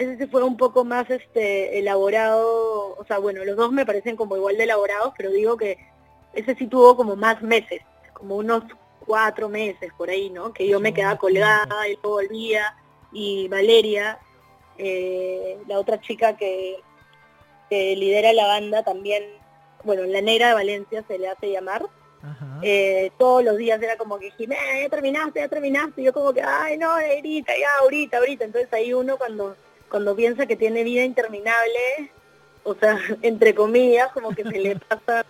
ese 0.01 0.17
sí 0.17 0.27
fue 0.29 0.43
un 0.43 0.57
poco 0.57 0.83
más 0.83 1.11
este 1.11 1.79
elaborado, 1.79 2.97
o 2.97 3.05
sea, 3.07 3.19
bueno, 3.19 3.45
los 3.45 3.55
dos 3.55 3.71
me 3.71 3.85
parecen 3.85 4.17
como 4.17 4.35
igual 4.35 4.57
de 4.57 4.65
elaborados, 4.65 5.13
pero 5.15 5.31
digo 5.31 5.59
que 5.59 5.77
ese 6.33 6.55
sí 6.55 6.67
tuvo 6.67 6.97
como 6.97 7.17
más 7.17 7.43
meses, 7.43 7.83
como 8.15 8.37
unos 8.37 8.65
cuatro 9.05 9.51
meses 9.51 9.93
por 9.99 10.09
ahí, 10.09 10.31
¿no? 10.31 10.55
Que 10.55 10.67
yo 10.67 10.81
me 10.81 10.95
quedaba 10.95 11.19
colgada 11.19 11.87
y 11.87 11.97
luego 11.97 12.13
volvía, 12.13 12.75
y 13.13 13.49
Valeria, 13.49 14.19
eh, 14.79 15.59
la 15.67 15.79
otra 15.79 16.01
chica 16.01 16.35
que, 16.35 16.79
lidera 17.71 18.33
la 18.33 18.47
banda 18.47 18.83
también, 18.83 19.23
bueno, 19.85 20.03
la 20.05 20.23
negra 20.23 20.49
de 20.49 20.55
Valencia 20.55 21.05
se 21.07 21.19
le 21.19 21.29
hace 21.29 21.53
llamar, 21.53 21.85
eh, 22.63 23.13
todos 23.19 23.45
los 23.45 23.59
días 23.59 23.81
era 23.83 23.97
como 23.99 24.19
que 24.19 24.31
Jimena, 24.31 24.81
ya 24.83 24.89
terminaste, 24.89 25.41
ya 25.41 25.49
terminaste, 25.49 26.01
y 26.01 26.05
yo 26.07 26.15
como 26.15 26.33
que, 26.33 26.43
ay 26.43 26.79
no, 26.79 26.91
ahorita, 26.91 27.53
ya, 27.59 27.69
ahorita, 27.83 28.17
ahorita, 28.17 28.45
entonces 28.47 28.73
ahí 28.73 28.95
uno 28.95 29.19
cuando 29.19 29.57
cuando 29.91 30.17
piensa 30.17 30.47
que 30.47 30.57
tiene 30.57 30.85
vida 30.85 31.05
interminable, 31.05 32.11
o 32.63 32.75
sea, 32.75 32.99
entre 33.23 33.55
comillas, 33.55 34.11
como 34.13 34.31
que 34.31 34.45
se 34.45 34.59
le 34.59 34.77
pasa, 34.89 35.25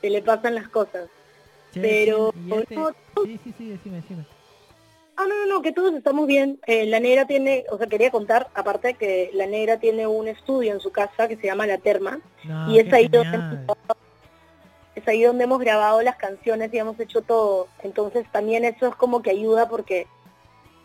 se 0.00 0.10
le 0.10 0.22
pasan 0.22 0.54
las 0.54 0.68
cosas. 0.68 1.08
Pero 1.74 2.32
este 2.50 2.74
sí, 3.24 3.40
sí, 3.44 3.54
sí, 3.58 3.68
decime, 3.68 3.96
decime. 3.96 4.24
Ah, 5.16 5.24
no, 5.28 5.34
no, 5.34 5.46
no, 5.46 5.62
que 5.62 5.72
todos 5.72 5.94
estamos 5.94 6.26
bien. 6.26 6.60
Eh, 6.66 6.86
la 6.86 7.00
negra 7.00 7.26
tiene, 7.26 7.64
o 7.70 7.76
sea, 7.76 7.88
quería 7.88 8.10
contar, 8.10 8.48
aparte 8.54 8.94
que 8.94 9.30
la 9.34 9.46
negra 9.46 9.78
tiene 9.78 10.06
un 10.06 10.28
estudio 10.28 10.72
en 10.72 10.80
su 10.80 10.92
casa 10.92 11.28
que 11.28 11.36
se 11.36 11.46
llama 11.46 11.66
La 11.66 11.78
Terma, 11.78 12.20
y 12.68 12.78
es 12.78 12.92
ahí 12.92 13.08
donde 13.08 13.58
es 14.94 15.06
ahí 15.06 15.22
donde 15.22 15.44
hemos 15.44 15.60
grabado 15.60 16.02
las 16.02 16.16
canciones 16.16 16.72
y 16.72 16.78
hemos 16.78 16.98
hecho 17.00 17.22
todo. 17.22 17.68
Entonces 17.82 18.26
también 18.30 18.64
eso 18.64 18.86
es 18.86 18.94
como 18.94 19.22
que 19.22 19.30
ayuda 19.30 19.68
porque 19.68 20.06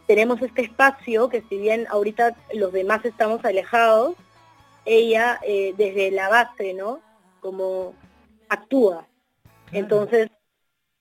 tenemos 0.07 0.41
este 0.41 0.63
espacio 0.63 1.29
que 1.29 1.41
si 1.49 1.57
bien 1.57 1.87
ahorita 1.89 2.35
los 2.53 2.71
demás 2.73 3.03
estamos 3.05 3.43
alejados, 3.45 4.15
ella 4.85 5.39
eh, 5.45 5.73
desde 5.77 6.11
la 6.11 6.29
base, 6.29 6.73
¿no? 6.73 6.99
Como 7.39 7.93
actúa. 8.49 9.07
Entonces, 9.71 10.29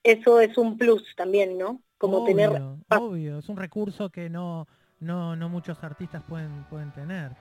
eso 0.03 0.39
es 0.39 0.57
un 0.57 0.77
plus 0.77 1.03
también, 1.15 1.57
¿no? 1.57 1.81
Como 1.97 2.25
tener... 2.25 2.49
Obvio, 2.89 3.39
es 3.39 3.49
un 3.49 3.57
recurso 3.57 4.09
que 4.09 4.29
no, 4.29 4.67
no, 4.99 5.35
no 5.35 5.49
muchos 5.49 5.83
artistas 5.83 6.23
pueden, 6.23 6.65
pueden 6.69 6.91
tener. 6.91 7.31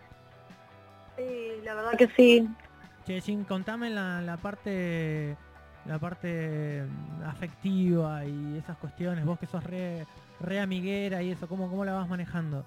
Sí, 1.16 1.61
la 1.64 1.75
verdad 1.75 1.97
que 1.97 2.09
sí. 2.09 2.49
Che, 3.07 3.21
sin 3.21 3.45
contame 3.45 3.90
la, 3.90 4.21
la 4.21 4.37
parte 4.37 5.37
la 5.85 5.99
parte 5.99 6.85
afectiva 7.26 8.25
y 8.25 8.57
esas 8.59 8.76
cuestiones, 8.78 9.25
vos 9.25 9.38
que 9.38 9.47
sos 9.47 9.64
re, 9.64 10.07
re 10.42 10.61
amiguera 10.61 11.22
y 11.22 11.30
eso, 11.30 11.49
¿cómo, 11.49 11.70
¿cómo 11.70 11.84
la 11.84 11.92
vas 11.92 12.08
manejando? 12.08 12.64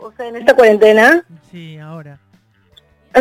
O 0.00 0.12
sea, 0.12 0.28
en 0.28 0.36
esta 0.36 0.54
cuarentena. 0.54 1.24
Sí, 1.50 1.78
ahora. 1.78 2.18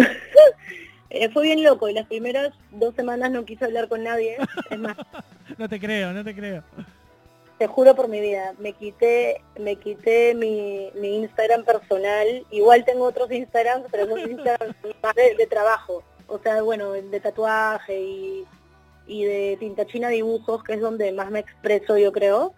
Eh, 1.10 1.29
fue 1.29 1.43
bien 1.43 1.63
loco 1.63 1.88
y 1.88 1.93
las 1.93 2.05
primeras 2.05 2.53
dos 2.69 2.93
semanas 2.93 3.31
no 3.31 3.46
quise 3.46 3.63
hablar 3.63 3.88
con 3.88 4.03
nadie. 4.03 4.36
Es 4.69 4.77
más. 4.77 4.98
no 5.57 5.69
te 5.69 5.79
creo, 5.79 6.12
no 6.12 6.22
te 6.22 6.36
creo. 6.36 6.65
Te 7.57 7.65
juro 7.65 7.96
por 7.96 8.10
mi 8.10 8.19
vida, 8.19 8.53
me 8.60 8.74
quité, 8.74 9.41
me 9.57 9.77
quité 9.77 10.36
mi, 10.36 10.91
mi 10.96 11.15
Instagram 11.15 11.63
personal. 11.63 12.46
Igual 12.51 12.84
tengo 12.84 13.05
otros 13.05 13.31
Instagrams, 13.31 13.86
pero 13.89 14.03
esos 14.03 14.29
Instagram 14.29 14.74
más 15.01 15.15
de, 15.15 15.48
trabajo. 15.48 16.03
O 16.27 16.39
sea, 16.39 16.62
bueno, 16.62 16.91
de 16.91 17.19
tatuaje 17.22 18.01
y, 18.01 18.46
y 19.07 19.24
de 19.24 19.55
tinta 19.62 19.86
china 19.86 20.10
dibujos, 20.10 20.62
que 20.62 20.74
es 20.74 20.81
donde 20.81 21.13
más 21.13 21.31
me 21.31 21.39
expreso 21.39 21.98
yo 21.98 22.12
creo 22.12 22.53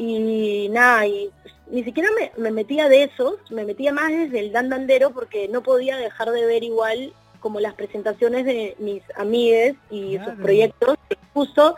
y 0.00 0.68
nada, 0.70 1.06
y 1.06 1.30
ni 1.70 1.84
siquiera 1.84 2.08
me, 2.36 2.50
metía 2.50 2.88
de 2.88 3.04
esos, 3.04 3.34
me 3.50 3.64
metía 3.64 3.92
más 3.92 4.08
desde 4.10 4.40
el 4.40 4.52
dandandero 4.52 5.10
porque 5.10 5.46
no 5.48 5.62
podía 5.62 5.98
dejar 5.98 6.30
de 6.30 6.46
ver 6.46 6.64
igual 6.64 7.12
como 7.40 7.60
las 7.60 7.74
presentaciones 7.74 8.44
de 8.46 8.76
mis 8.78 9.02
amigues 9.16 9.74
y 9.90 10.18
sus 10.18 10.34
proyectos. 10.34 10.96
Justo, 11.34 11.76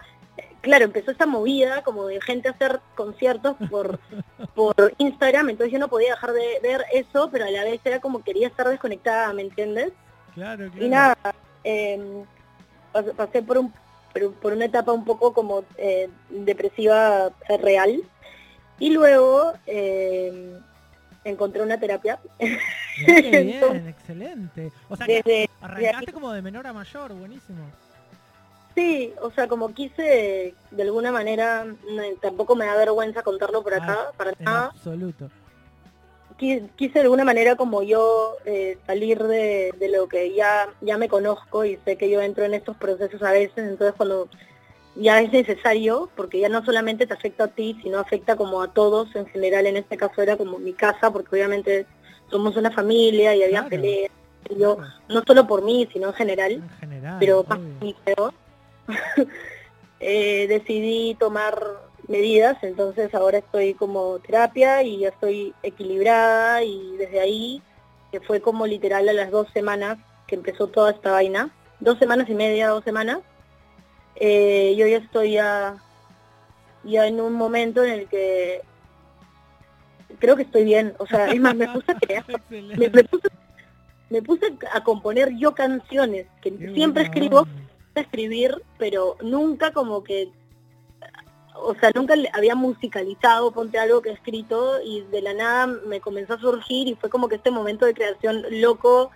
claro, 0.61 0.85
empezó 0.85 1.11
esta 1.11 1.27
movida 1.27 1.83
como 1.83 2.07
de 2.07 2.21
gente 2.21 2.49
a 2.49 2.53
hacer 2.53 2.81
conciertos 2.95 3.57
por, 3.69 3.99
por 4.55 4.95
Instagram, 4.99 5.51
entonces 5.51 5.73
yo 5.73 5.81
no 5.81 5.89
podía 5.89 6.11
dejar 6.11 6.33
de 6.33 6.61
ver 6.63 6.85
eso, 6.93 7.29
pero 7.33 7.45
a 7.45 7.51
la 7.51 7.65
vez 7.65 7.81
era 7.85 8.01
como 8.01 8.23
quería 8.23 8.47
estar 8.47 8.69
desconectada, 8.69 9.33
¿me 9.33 9.43
entiendes? 9.43 9.93
Claro, 10.35 10.71
Y 10.79 10.89
nada, 10.89 11.17
em, 11.65 12.25
pasé 13.17 13.43
por 13.43 13.59
un 13.59 13.73
por 14.41 14.53
una 14.53 14.67
etapa 14.67 14.93
un 14.93 15.05
poco 15.05 15.33
como 15.33 15.65
eh, 15.77 16.09
depresiva 16.31 17.31
real. 17.61 18.03
Y 18.79 18.91
luego 18.91 19.53
eh, 19.67 20.59
encontré 21.25 21.63
una 21.63 21.79
terapia. 21.79 22.19
bien, 23.07 23.89
excelente. 23.89 24.73
O 24.89 24.97
sea, 24.97 25.07
que 25.07 25.49
arrancaste 25.61 26.13
como 26.13 26.33
de 26.33 26.43
menor 26.43 26.67
a 26.67 26.73
mayor, 26.73 27.13
buenísimo. 27.13 27.65
Sí, 28.75 29.13
o 29.21 29.31
sea, 29.31 29.49
como 29.49 29.75
quise, 29.75 30.55
de 30.71 30.83
alguna 30.83 31.13
manera, 31.13 31.67
tampoco 32.23 32.57
me 32.57 32.65
da 32.65 32.75
vergüenza 32.75 33.23
contarlo 33.23 33.63
por 33.63 33.75
acá, 33.75 33.99
ah, 34.09 34.13
para 34.17 34.33
nada. 34.41 34.67
Absoluto 34.67 35.31
quise 36.77 36.95
de 36.95 37.01
alguna 37.01 37.25
manera 37.25 37.57
como 37.57 37.83
yo 37.83 38.37
eh, 38.45 38.77
salir 38.87 39.23
de, 39.23 39.73
lo 39.93 40.09
que 40.09 40.35
ya, 40.35 40.69
ya 40.81 40.99
me 40.99 41.09
conozco 41.09 41.65
y 41.65 41.79
sé 41.85 41.97
que 41.97 42.11
yo 42.11 42.21
entro 42.21 42.45
en 42.45 42.55
estos 42.55 42.77
procesos 42.77 43.23
a 43.23 43.31
veces, 43.31 43.59
entonces 43.59 43.95
cuando 43.97 44.29
ya 44.97 45.21
es 45.21 45.33
necesario, 45.33 46.11
porque 46.17 46.41
ya 46.41 46.49
no 46.49 46.65
solamente 46.65 47.07
te 47.07 47.15
afecta 47.15 47.45
a 47.45 47.49
ti, 47.49 47.79
sino 47.83 47.99
afecta 47.99 48.37
como 48.37 48.61
a 48.61 48.73
todos 48.73 49.15
en 49.15 49.27
general, 49.27 49.67
en 49.67 49.77
este 49.77 49.97
caso 49.97 50.21
era 50.21 50.37
como 50.37 50.59
mi 50.59 50.73
casa, 50.73 51.13
porque 51.13 51.37
obviamente 51.37 51.87
somos 52.31 52.57
una 52.57 52.71
familia 52.71 53.35
y 53.35 53.43
había 53.43 53.69
peleas, 53.69 54.11
yo, 54.59 54.79
no 55.09 55.23
solo 55.27 55.47
por 55.47 55.63
mí, 55.63 55.89
sino 55.93 56.09
en 56.09 56.15
general, 56.15 56.63
pero 57.21 57.45
más 57.49 57.59
mí 57.81 57.95
eh, 60.01 60.47
decidí 60.49 61.15
tomar 61.15 61.57
medidas, 62.09 62.57
entonces 62.63 63.15
ahora 63.15 63.39
estoy 63.39 63.75
como 63.75 64.19
terapia 64.19 64.83
y 64.83 64.99
ya 64.99 65.09
estoy 65.09 65.55
equilibrada 65.63 66.63
y 66.63 66.97
desde 66.97 67.21
ahí, 67.21 67.63
que 68.11 68.21
fue 68.21 68.41
como 68.41 68.67
literal 68.67 69.09
a 69.09 69.13
las 69.13 69.31
dos 69.31 69.49
semanas 69.53 69.99
que 70.27 70.35
empezó 70.35 70.67
toda 70.67 70.91
esta 70.91 71.13
vaina, 71.13 71.51
dos 71.81 71.99
semanas 71.99 72.29
y 72.29 72.35
media, 72.35 72.69
dos 72.69 72.85
semanas, 72.85 73.19
eh, 74.17 74.75
yo 74.77 74.87
ya 74.87 74.99
estoy 74.99 75.33
ya, 75.33 75.77
ya 76.85 77.07
en 77.07 77.21
un 77.21 77.33
momento 77.33 77.85
en 77.85 77.93
el 77.93 78.09
que 78.09 78.63
creo 80.19 80.37
que 80.37 80.43
estoy 80.43 80.65
bien, 80.65 80.95
o 80.99 81.07
sea, 81.07 81.27
es 81.27 81.41
más, 81.41 81.55
me 81.55 81.69
puse 81.69 81.93
a 81.93 81.95
crear, 81.99 82.25
me, 84.11 84.23
puse, 84.23 84.55
a 84.73 84.85
componer 84.85 85.37
yo 85.37 85.55
canciones, 85.55 86.27
que 86.41 86.51
siempre 86.75 87.05
escribo, 87.05 87.47
escribir, 87.95 88.63
pero 88.79 89.17
nunca 89.23 89.73
como 89.73 90.05
que 90.05 90.31
o 91.55 91.75
sea, 91.75 91.91
nunca 91.95 92.15
había 92.33 92.55
musicalizado, 92.55 93.53
ponte 93.53 93.79
algo 93.79 94.03
que 94.03 94.11
he 94.11 94.15
escrito 94.15 94.81
y 94.83 95.03
de 95.03 95.23
la 95.23 95.35
nada 95.35 95.67
me 95.67 96.01
comenzó 96.01 96.35
a 96.35 96.39
surgir 96.39 96.89
y 96.89 96.95
fue 96.95 97.11
como 97.11 97.29
que 97.29 97.37
este 97.37 97.51
momento 97.51 97.87
de 97.87 97.95
creación 97.95 98.45
loco 98.51 99.11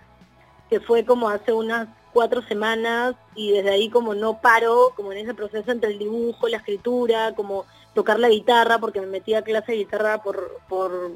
que 0.69 0.79
fue 0.79 1.05
como 1.05 1.29
hace 1.29 1.53
unas 1.53 1.87
cuatro 2.13 2.41
semanas 2.43 3.15
y 3.35 3.51
desde 3.51 3.69
ahí 3.69 3.89
como 3.89 4.13
no 4.15 4.41
paro, 4.41 4.91
como 4.95 5.11
en 5.11 5.19
ese 5.19 5.33
proceso 5.33 5.71
entre 5.71 5.91
el 5.91 5.99
dibujo, 5.99 6.47
la 6.47 6.57
escritura, 6.57 7.33
como 7.35 7.65
tocar 7.93 8.19
la 8.19 8.29
guitarra, 8.29 8.79
porque 8.79 8.99
me 8.99 9.07
metí 9.07 9.33
a 9.33 9.43
clase 9.43 9.71
de 9.71 9.77
guitarra 9.79 10.21
por, 10.21 10.59
por, 10.67 11.11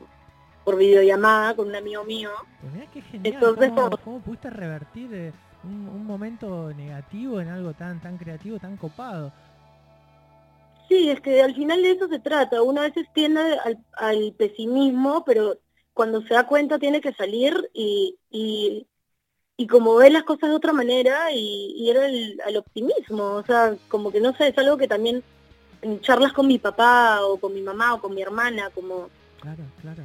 por 0.63 0.77
videollamada 0.77 1.55
con 1.55 1.67
un 1.67 1.75
amigo 1.75 2.03
mío. 2.03 2.29
Pues 2.61 2.73
mira 2.73 2.85
qué 2.93 3.01
genial, 3.01 3.33
Entonces, 3.33 3.71
¿cómo, 3.71 3.97
¿cómo, 3.97 4.19
pudiste 4.19 4.49
revertir 4.49 5.13
eh, 5.13 5.33
un, 5.63 5.89
un, 5.89 6.05
momento 6.05 6.71
negativo 6.73 7.41
en 7.41 7.49
algo 7.49 7.73
tan, 7.73 7.99
tan 7.99 8.17
creativo, 8.17 8.59
tan 8.59 8.77
copado? 8.77 9.31
Sí, 10.87 11.09
es 11.09 11.21
que 11.21 11.41
al 11.41 11.55
final 11.55 11.81
de 11.81 11.91
eso 11.91 12.07
se 12.07 12.19
trata. 12.19 12.61
Una 12.61 12.81
vez 12.81 12.93
tiende 13.13 13.41
al, 13.63 13.77
al 13.93 14.33
pesimismo, 14.37 15.23
pero 15.25 15.57
cuando 15.93 16.21
se 16.21 16.33
da 16.33 16.47
cuenta 16.47 16.79
tiene 16.79 17.01
que 17.01 17.13
salir 17.13 17.69
y, 17.73 18.17
y, 18.29 18.87
y 19.57 19.67
como 19.67 19.95
ve 19.95 20.09
las 20.09 20.23
cosas 20.23 20.49
de 20.49 20.55
otra 20.55 20.73
manera 20.73 21.31
y, 21.31 21.73
y 21.77 21.89
era 21.89 22.07
el, 22.07 22.41
al 22.45 22.57
optimismo. 22.57 23.23
O 23.33 23.43
sea, 23.45 23.75
como 23.87 24.11
que 24.11 24.19
no 24.19 24.35
sé, 24.35 24.47
es 24.49 24.57
algo 24.57 24.77
que 24.77 24.87
también 24.87 25.23
en 25.81 26.01
charlas 26.01 26.33
con 26.33 26.47
mi 26.47 26.57
papá 26.59 27.23
o 27.23 27.37
con 27.37 27.53
mi 27.53 27.61
mamá 27.61 27.93
o 27.93 28.01
con 28.01 28.13
mi 28.13 28.21
hermana, 28.21 28.69
como 28.69 29.09
claro, 29.39 29.63
claro. 29.81 30.03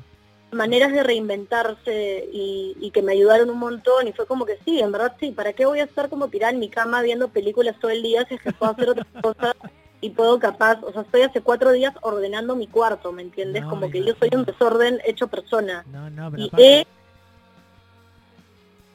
maneras 0.53 0.93
de 0.93 1.03
reinventarse 1.03 2.29
y, 2.33 2.77
y, 2.81 2.91
que 2.91 3.03
me 3.03 3.13
ayudaron 3.13 3.51
un 3.51 3.59
montón 3.59 4.09
y 4.09 4.13
fue 4.13 4.27
como 4.27 4.47
que 4.47 4.59
sí, 4.65 4.81
en 4.81 4.93
verdad 4.93 5.17
sí, 5.21 5.33
¿para 5.33 5.53
qué 5.53 5.67
voy 5.67 5.81
a 5.81 5.85
estar 5.85 6.09
como 6.09 6.29
tirada 6.29 6.53
en 6.53 6.61
mi 6.61 6.69
cama 6.69 7.03
viendo 7.03 7.29
películas 7.29 7.79
todo 7.79 7.91
el 7.91 8.03
día 8.03 8.27
si 8.27 8.35
es 8.35 8.41
que 8.41 8.53
puedo 8.53 8.73
hacer 8.73 8.89
otras 8.91 9.07
cosas 9.23 9.55
y 10.01 10.11
puedo 10.11 10.39
capaz, 10.39 10.83
o 10.83 10.93
sea, 10.93 11.03
estoy 11.03 11.23
hace 11.23 11.41
cuatro 11.41 11.73
días 11.73 11.95
ordenando 12.03 12.55
mi 12.57 12.67
cuarto, 12.67 13.13
¿me 13.13 13.23
entiendes? 13.23 13.63
No, 13.63 13.71
como 13.71 13.91
que 13.91 14.05
yo 14.05 14.15
soy 14.19 14.31
un 14.35 14.45
desorden 14.45 15.01
hecho 15.07 15.27
persona. 15.29 15.85
No, 15.91 16.11
no, 16.11 16.31
pero 16.31 16.43
Y 16.43 16.47
aparte- 16.49 16.81
he... 16.81 16.87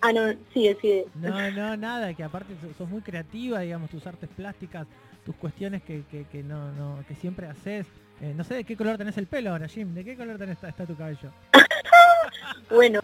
Ah, 0.02 0.12
no, 0.14 0.34
sigue, 0.54 0.76
sigue. 0.82 1.06
No, 1.16 1.52
no, 1.52 1.78
nada, 1.78 2.14
que 2.14 2.24
aparte 2.24 2.54
sos- 2.78 2.90
muy 2.90 3.02
creativa, 3.02 3.60
digamos, 3.60 3.90
tus 3.92 4.06
artes 4.08 4.30
plásticas, 4.36 4.88
tus 5.26 5.36
cuestiones 5.36 5.84
que, 5.84 6.04
que, 6.10 6.26
que 6.26 6.42
no, 6.44 6.72
no, 6.72 7.04
que 7.08 7.14
siempre 7.16 7.48
haces. 7.48 7.86
Eh, 8.20 8.34
no 8.36 8.44
sé 8.44 8.56
de 8.56 8.64
qué 8.64 8.76
color 8.76 8.98
tenés 8.98 9.18
el 9.18 9.28
pelo 9.28 9.52
ahora, 9.52 9.68
Jim, 9.68 9.94
¿de 9.94 10.04
qué 10.04 10.16
color 10.16 10.38
tenés, 10.38 10.56
está, 10.56 10.70
está 10.70 10.86
tu 10.86 10.96
cabello? 10.96 11.30
Bueno, 12.70 13.02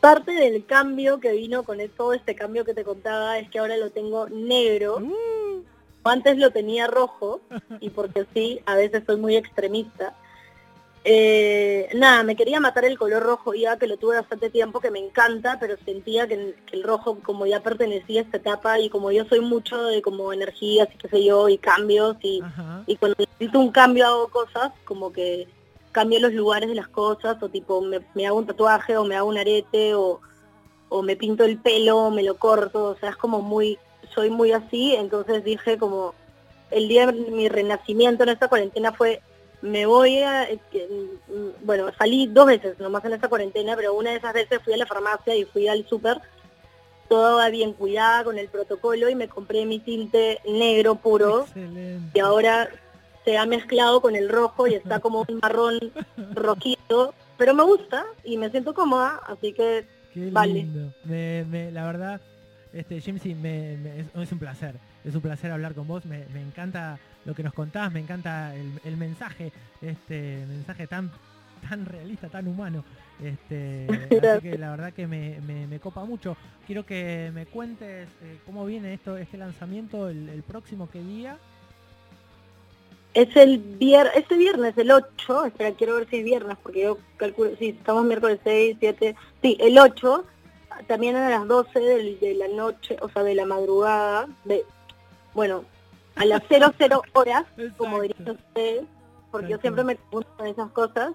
parte 0.00 0.32
del 0.32 0.64
cambio 0.64 1.20
que 1.20 1.32
vino 1.32 1.62
con 1.62 1.78
todo 1.96 2.14
este 2.14 2.34
cambio 2.34 2.64
que 2.64 2.72
te 2.74 2.84
contaba 2.84 3.38
es 3.38 3.50
que 3.50 3.58
ahora 3.58 3.76
lo 3.76 3.90
tengo 3.90 4.28
negro. 4.30 4.96
Uh, 4.96 5.14
Antes 6.08 6.36
lo 6.38 6.50
tenía 6.50 6.86
rojo 6.86 7.40
y 7.80 7.90
porque 7.90 8.26
sí, 8.34 8.60
a 8.66 8.74
veces 8.76 9.02
soy 9.06 9.16
muy 9.16 9.36
extremista. 9.36 10.14
Eh, 11.04 11.88
nada, 11.94 12.22
me 12.22 12.36
quería 12.36 12.60
matar 12.60 12.84
el 12.84 12.98
color 12.98 13.22
rojo 13.22 13.54
ya 13.54 13.78
que 13.78 13.86
lo 13.86 13.96
tuve 13.96 14.16
bastante 14.16 14.50
tiempo, 14.50 14.80
que 14.80 14.90
me 14.90 14.98
encanta, 14.98 15.56
pero 15.60 15.76
sentía 15.84 16.26
que, 16.26 16.34
el- 16.34 16.54
que 16.66 16.76
el 16.76 16.82
rojo 16.82 17.18
como 17.22 17.46
ya 17.46 17.60
pertenecía 17.62 18.20
a 18.20 18.24
esta 18.24 18.36
etapa 18.38 18.78
y 18.78 18.90
como 18.90 19.10
yo 19.12 19.24
soy 19.26 19.40
mucho 19.40 19.80
de 19.84 20.02
como 20.02 20.32
energías 20.32 20.88
y 20.94 20.98
qué 20.98 21.08
sé 21.08 21.24
yo, 21.24 21.48
y 21.48 21.56
cambios 21.56 22.16
y, 22.20 22.42
ajá. 22.42 22.82
y 22.86 22.96
cuando 22.96 23.16
necesito 23.18 23.58
un 23.60 23.70
cambio 23.70 24.06
hago 24.06 24.28
cosas 24.28 24.72
como 24.84 25.12
que 25.12 25.46
cambio 25.92 26.20
los 26.20 26.32
lugares 26.34 26.68
de 26.68 26.74
las 26.74 26.88
cosas 26.88 27.42
o 27.42 27.48
tipo 27.48 27.80
me, 27.80 28.00
me 28.14 28.26
hago 28.26 28.36
un 28.36 28.46
tatuaje 28.46 28.96
o 28.96 29.04
me 29.04 29.16
hago 29.16 29.28
un 29.28 29.38
arete 29.38 29.94
o, 29.94 30.20
o 30.90 31.02
me 31.02 31.16
pinto 31.16 31.44
el 31.44 31.58
pelo 31.58 31.96
o 31.96 32.10
me 32.10 32.22
lo 32.22 32.36
corto, 32.36 32.84
o 32.90 32.96
sea, 32.96 33.10
es 33.10 33.16
como 33.16 33.40
muy, 33.40 33.78
soy 34.18 34.30
muy 34.30 34.50
así, 34.50 34.96
entonces 34.96 35.44
dije 35.44 35.78
como 35.78 36.12
el 36.72 36.88
día 36.88 37.06
de 37.06 37.12
mi 37.12 37.48
renacimiento 37.48 38.24
en 38.24 38.30
esta 38.30 38.48
cuarentena 38.48 38.90
fue 38.92 39.22
me 39.62 39.86
voy 39.86 40.18
a, 40.22 40.48
mm, 40.72 41.64
bueno, 41.64 41.86
salí 41.96 42.26
dos 42.26 42.46
veces 42.46 42.80
nomás 42.80 43.04
en 43.04 43.12
esta 43.12 43.28
cuarentena, 43.28 43.76
pero 43.76 43.94
una 43.94 44.10
de 44.10 44.16
esas 44.16 44.34
veces 44.34 44.58
fui 44.64 44.72
a 44.72 44.76
la 44.76 44.86
farmacia 44.86 45.36
y 45.36 45.44
fui 45.44 45.68
al 45.68 45.86
súper, 45.86 46.20
toda 47.08 47.48
bien 47.50 47.74
cuidada 47.74 48.24
con 48.24 48.38
el 48.38 48.48
protocolo 48.48 49.08
y 49.08 49.14
me 49.14 49.28
compré 49.28 49.64
mi 49.66 49.78
tinte 49.78 50.40
negro 50.44 50.96
puro 50.96 51.42
Excelente. 51.44 52.10
y 52.18 52.20
ahora 52.20 52.68
se 53.24 53.38
ha 53.38 53.46
mezclado 53.46 54.00
con 54.00 54.16
el 54.16 54.28
rojo 54.28 54.66
y 54.66 54.74
está 54.74 54.98
como 54.98 55.24
un 55.28 55.38
marrón 55.40 55.78
rojizo, 56.34 57.14
pero 57.36 57.54
me 57.54 57.62
gusta 57.62 58.04
y 58.24 58.36
me 58.36 58.50
siento 58.50 58.74
cómoda, 58.74 59.20
así 59.28 59.52
que 59.52 59.86
Qué 60.12 60.28
Vale. 60.32 60.54
lindo. 60.54 60.92
Me, 61.04 61.44
me- 61.44 61.70
la 61.70 61.84
verdad, 61.86 62.20
este, 62.72 63.00
Jim, 63.00 63.18
sí, 63.18 63.34
me, 63.34 63.76
me- 63.76 64.00
es, 64.00 64.06
es 64.14 64.32
un 64.32 64.38
placer. 64.38 64.74
Es 65.04 65.14
un 65.14 65.20
placer 65.20 65.50
hablar 65.50 65.74
con 65.74 65.86
vos. 65.86 66.04
Me, 66.06 66.24
me 66.32 66.40
encanta 66.42 66.98
lo 67.24 67.34
que 67.34 67.42
nos 67.42 67.52
contás, 67.54 67.92
me 67.92 68.00
encanta 68.00 68.54
el, 68.54 68.72
el 68.84 68.96
mensaje, 68.96 69.52
este 69.82 70.44
mensaje 70.48 70.86
tan, 70.86 71.10
tan 71.68 71.84
realista, 71.86 72.28
tan 72.28 72.46
humano. 72.48 72.84
Este, 73.22 73.86
así 74.34 74.42
que 74.42 74.58
la 74.58 74.70
verdad 74.70 74.92
que 74.92 75.06
me, 75.06 75.40
me- 75.46 75.66
me 75.66 75.80
copa 75.80 76.04
mucho. 76.04 76.36
Quiero 76.66 76.84
que 76.86 77.30
me 77.34 77.46
cuentes 77.46 78.08
eh, 78.22 78.38
cómo 78.46 78.64
viene 78.66 78.94
esto, 78.94 79.16
este 79.16 79.36
lanzamiento, 79.38 80.08
el, 80.08 80.28
el 80.28 80.42
próximo 80.42 80.88
qué 80.90 81.00
día. 81.02 81.38
es 83.14 83.34
el 83.36 83.58
viernes, 83.58 84.12
este 84.16 84.36
viernes, 84.36 84.76
el 84.78 84.90
8, 84.90 85.46
espera, 85.46 85.72
quiero 85.72 85.96
ver 85.96 86.08
si 86.08 86.18
es 86.18 86.24
viernes, 86.24 86.56
porque 86.62 86.82
yo 86.82 86.98
calculo, 87.16 87.50
sí, 87.58 87.70
estamos 87.70 88.04
miércoles 88.04 88.38
6, 88.44 88.76
7, 88.78 89.16
sí, 89.42 89.56
el 89.60 89.78
8, 89.78 90.24
también 90.86 91.16
a 91.16 91.28
las 91.30 91.46
12 91.46 91.78
del- 91.80 92.20
de, 92.20 92.34
la 92.34 92.48
noche, 92.48 92.96
o 93.00 93.08
sea, 93.08 93.22
de 93.22 93.34
la 93.34 93.46
madrugada, 93.46 94.28
de, 94.44 94.64
bueno, 95.34 95.64
a 96.16 96.24
las 96.24 96.42
00 96.48 97.02
horas, 97.14 97.44
como 97.76 98.02
Exacto. 98.02 98.02
dirían 98.02 98.36
ustedes, 98.48 98.84
porque 99.30 99.48
yo 99.48 99.58
siempre 99.58 99.84
me 99.84 99.96
confundo 99.96 100.28
con 100.36 100.46
esas 100.46 100.70
cosas. 100.70 101.12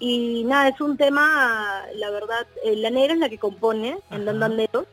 Y 0.00 0.44
nada, 0.44 0.68
es 0.68 0.80
un 0.80 0.96
tema, 0.96 1.82
la 1.94 2.10
verdad, 2.10 2.46
eh, 2.64 2.76
la 2.76 2.90
negra 2.90 3.14
es 3.14 3.18
la 3.18 3.28
que 3.28 3.38
compone 3.38 3.98
en. 4.10 4.24
Dandanderos. 4.24 4.86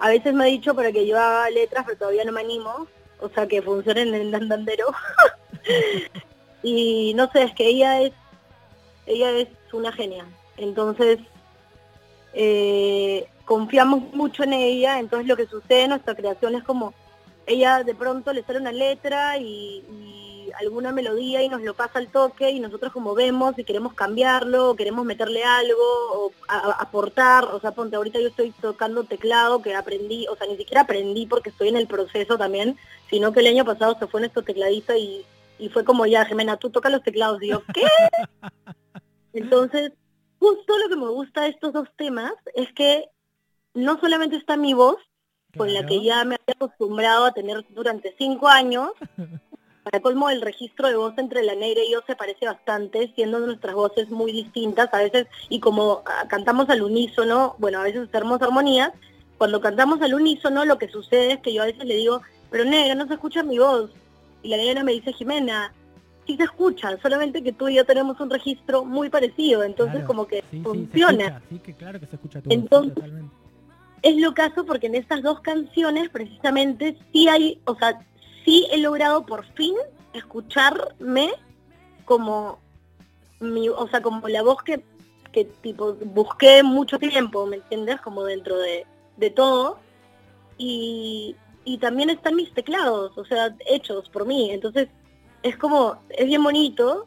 A 0.00 0.08
veces 0.08 0.34
me 0.34 0.44
ha 0.44 0.46
dicho 0.48 0.74
para 0.74 0.90
que 0.90 1.06
yo 1.06 1.16
haga 1.18 1.48
letras, 1.50 1.84
pero 1.86 1.98
todavía 1.98 2.24
no 2.24 2.32
me 2.32 2.40
animo. 2.40 2.88
O 3.20 3.28
sea, 3.28 3.46
que 3.46 3.62
funcionen 3.62 4.08
en 4.08 4.14
el 4.14 4.30
Dandandero. 4.32 4.86
y 6.62 7.14
no 7.14 7.30
sé, 7.30 7.44
es 7.44 7.54
que 7.54 7.68
ella 7.68 8.00
es, 8.02 8.12
ella 9.06 9.30
es 9.32 9.48
una 9.72 9.92
genia. 9.92 10.24
Entonces, 10.56 11.18
eh, 12.34 13.26
confiamos 13.44 14.12
mucho 14.14 14.42
en 14.44 14.52
ella. 14.52 14.98
Entonces 14.98 15.26
lo 15.28 15.36
que 15.36 15.46
sucede 15.46 15.82
en 15.84 15.90
nuestra 15.90 16.14
creación 16.14 16.54
es 16.54 16.62
como, 16.64 16.94
ella 17.46 17.82
de 17.82 17.94
pronto 17.94 18.32
le 18.32 18.42
sale 18.42 18.60
una 18.60 18.72
letra 18.72 19.38
y, 19.38 19.82
y 19.90 20.50
alguna 20.60 20.92
melodía 20.92 21.42
y 21.42 21.48
nos 21.48 21.62
lo 21.62 21.74
pasa 21.74 21.98
al 21.98 22.08
toque 22.08 22.50
y 22.50 22.58
nosotros 22.60 22.92
como 22.92 23.14
vemos 23.14 23.58
y 23.58 23.64
queremos 23.64 23.92
cambiarlo, 23.94 24.70
o 24.70 24.76
queremos 24.76 25.04
meterle 25.04 25.44
algo 25.44 25.82
o 26.12 26.32
a- 26.48 26.58
a- 26.58 26.72
aportar, 26.82 27.44
o 27.44 27.60
sea, 27.60 27.72
ponte, 27.72 27.96
ahorita 27.96 28.18
yo 28.20 28.28
estoy 28.28 28.50
tocando 28.60 29.04
teclado 29.04 29.62
que 29.62 29.74
aprendí, 29.74 30.26
o 30.28 30.36
sea, 30.36 30.46
ni 30.46 30.56
siquiera 30.56 30.82
aprendí 30.82 31.26
porque 31.26 31.50
estoy 31.50 31.68
en 31.68 31.76
el 31.76 31.86
proceso 31.86 32.36
también, 32.38 32.76
sino 33.10 33.32
que 33.32 33.40
el 33.40 33.46
año 33.48 33.64
pasado 33.64 33.96
se 33.98 34.06
fue 34.06 34.20
nuestro 34.20 34.42
tecladista 34.42 34.96
y, 34.96 35.24
y 35.58 35.68
fue 35.70 35.84
como 35.84 36.06
ya, 36.06 36.24
Jimena, 36.24 36.56
tú 36.56 36.70
tocas 36.70 36.92
los 36.92 37.02
teclados, 37.02 37.42
y 37.42 37.48
yo, 37.48 37.62
¿qué? 37.72 37.82
Entonces, 39.32 39.92
justo 40.38 40.78
lo 40.78 40.88
que 40.88 40.96
me 40.96 41.08
gusta 41.08 41.42
de 41.42 41.50
estos 41.50 41.72
dos 41.72 41.88
temas 41.96 42.32
es 42.54 42.72
que 42.72 43.08
no 43.74 43.98
solamente 44.00 44.36
está 44.36 44.56
mi 44.56 44.74
voz, 44.74 44.96
con 45.56 45.72
la 45.72 45.86
que 45.86 46.02
ya 46.02 46.24
me 46.24 46.36
había 46.36 46.54
acostumbrado 46.54 47.24
a 47.24 47.32
tener 47.32 47.64
durante 47.70 48.14
cinco 48.18 48.48
años. 48.48 48.90
Para 49.82 50.02
colmo, 50.02 50.28
el 50.28 50.42
registro 50.42 50.88
de 50.88 50.96
voz 50.96 51.14
entre 51.16 51.42
la 51.42 51.54
negra 51.54 51.82
y 51.82 51.92
yo 51.92 52.00
se 52.06 52.14
parece 52.14 52.44
bastante, 52.44 53.10
siendo 53.14 53.38
nuestras 53.38 53.74
voces 53.74 54.10
muy 54.10 54.32
distintas 54.32 54.92
a 54.92 54.98
veces, 54.98 55.28
y 55.48 55.60
como 55.60 56.02
ah, 56.04 56.26
cantamos 56.28 56.68
al 56.68 56.82
unísono, 56.82 57.56
bueno, 57.58 57.80
a 57.80 57.84
veces 57.84 58.06
hacemos 58.08 58.42
armonías, 58.42 58.92
cuando 59.38 59.62
cantamos 59.62 60.02
al 60.02 60.12
unísono 60.12 60.66
lo 60.66 60.78
que 60.78 60.88
sucede 60.88 61.32
es 61.32 61.40
que 61.40 61.54
yo 61.54 61.62
a 61.62 61.66
veces 61.66 61.84
le 61.86 61.96
digo, 61.96 62.20
pero 62.50 62.64
negra, 62.64 62.94
no 62.96 63.06
se 63.06 63.14
escucha 63.14 63.42
mi 63.42 63.58
voz. 63.58 63.90
Y 64.42 64.48
la 64.48 64.58
negra 64.58 64.84
me 64.84 64.92
dice, 64.92 65.12
Jimena, 65.12 65.72
sí 66.28 66.36
se 66.36 66.44
escucha, 66.44 66.96
solamente 67.00 67.42
que 67.42 67.52
tú 67.54 67.68
y 67.68 67.76
yo 67.76 67.84
tenemos 67.86 68.20
un 68.20 68.28
registro 68.30 68.84
muy 68.84 69.08
parecido, 69.08 69.62
entonces 69.64 69.94
Claro. 69.94 70.06
como 70.06 70.26
que 70.26 70.42
Sí, 70.42 70.46
sí, 70.52 70.58
se 70.58 70.62
funciona. 70.64 71.24
escucha, 71.24 71.42
sí, 71.48 71.58
que 71.58 71.72
claro 71.74 71.98
que 72.00 72.06
se 72.06 72.16
escucha 72.16 72.40
sí, 72.42 72.46
Entonces, 72.50 72.94
totalmente. 72.94 73.34
es 74.02 74.16
lo 74.18 74.34
caso 74.34 74.64
porque 74.66 74.86
en 74.88 74.94
estas 74.94 75.22
dos 75.22 75.40
canciones 75.40 76.10
precisamente 76.10 76.96
sí 77.12 77.26
hay, 77.28 77.60
o 77.64 77.74
sea, 77.76 77.98
sí 78.44 78.68
he 78.70 78.78
logrado 78.78 79.24
por 79.24 79.44
fin 79.54 79.74
escucharme 80.12 81.32
como 82.04 82.58
mi, 83.40 83.68
o 83.70 83.88
sea, 83.88 84.02
como 84.02 84.28
la 84.28 84.42
voz 84.42 84.62
que, 84.62 84.84
que 85.32 85.44
tipo 85.46 85.94
busqué 85.94 86.62
mucho 86.62 86.98
tiempo, 86.98 87.46
¿me 87.46 87.56
entiendes? 87.56 88.00
Como 88.02 88.22
dentro 88.24 88.58
de, 88.58 88.86
de 89.16 89.30
todo. 89.30 89.78
Y, 90.58 91.36
y 91.64 91.78
también 91.78 92.10
están 92.10 92.34
mis 92.36 92.52
teclados, 92.52 93.16
o 93.16 93.24
sea, 93.24 93.54
hechos 93.66 94.08
por 94.10 94.26
mí. 94.26 94.50
Entonces, 94.50 94.88
es 95.42 95.56
como, 95.56 96.00
es 96.10 96.26
bien 96.26 96.42
bonito, 96.42 97.06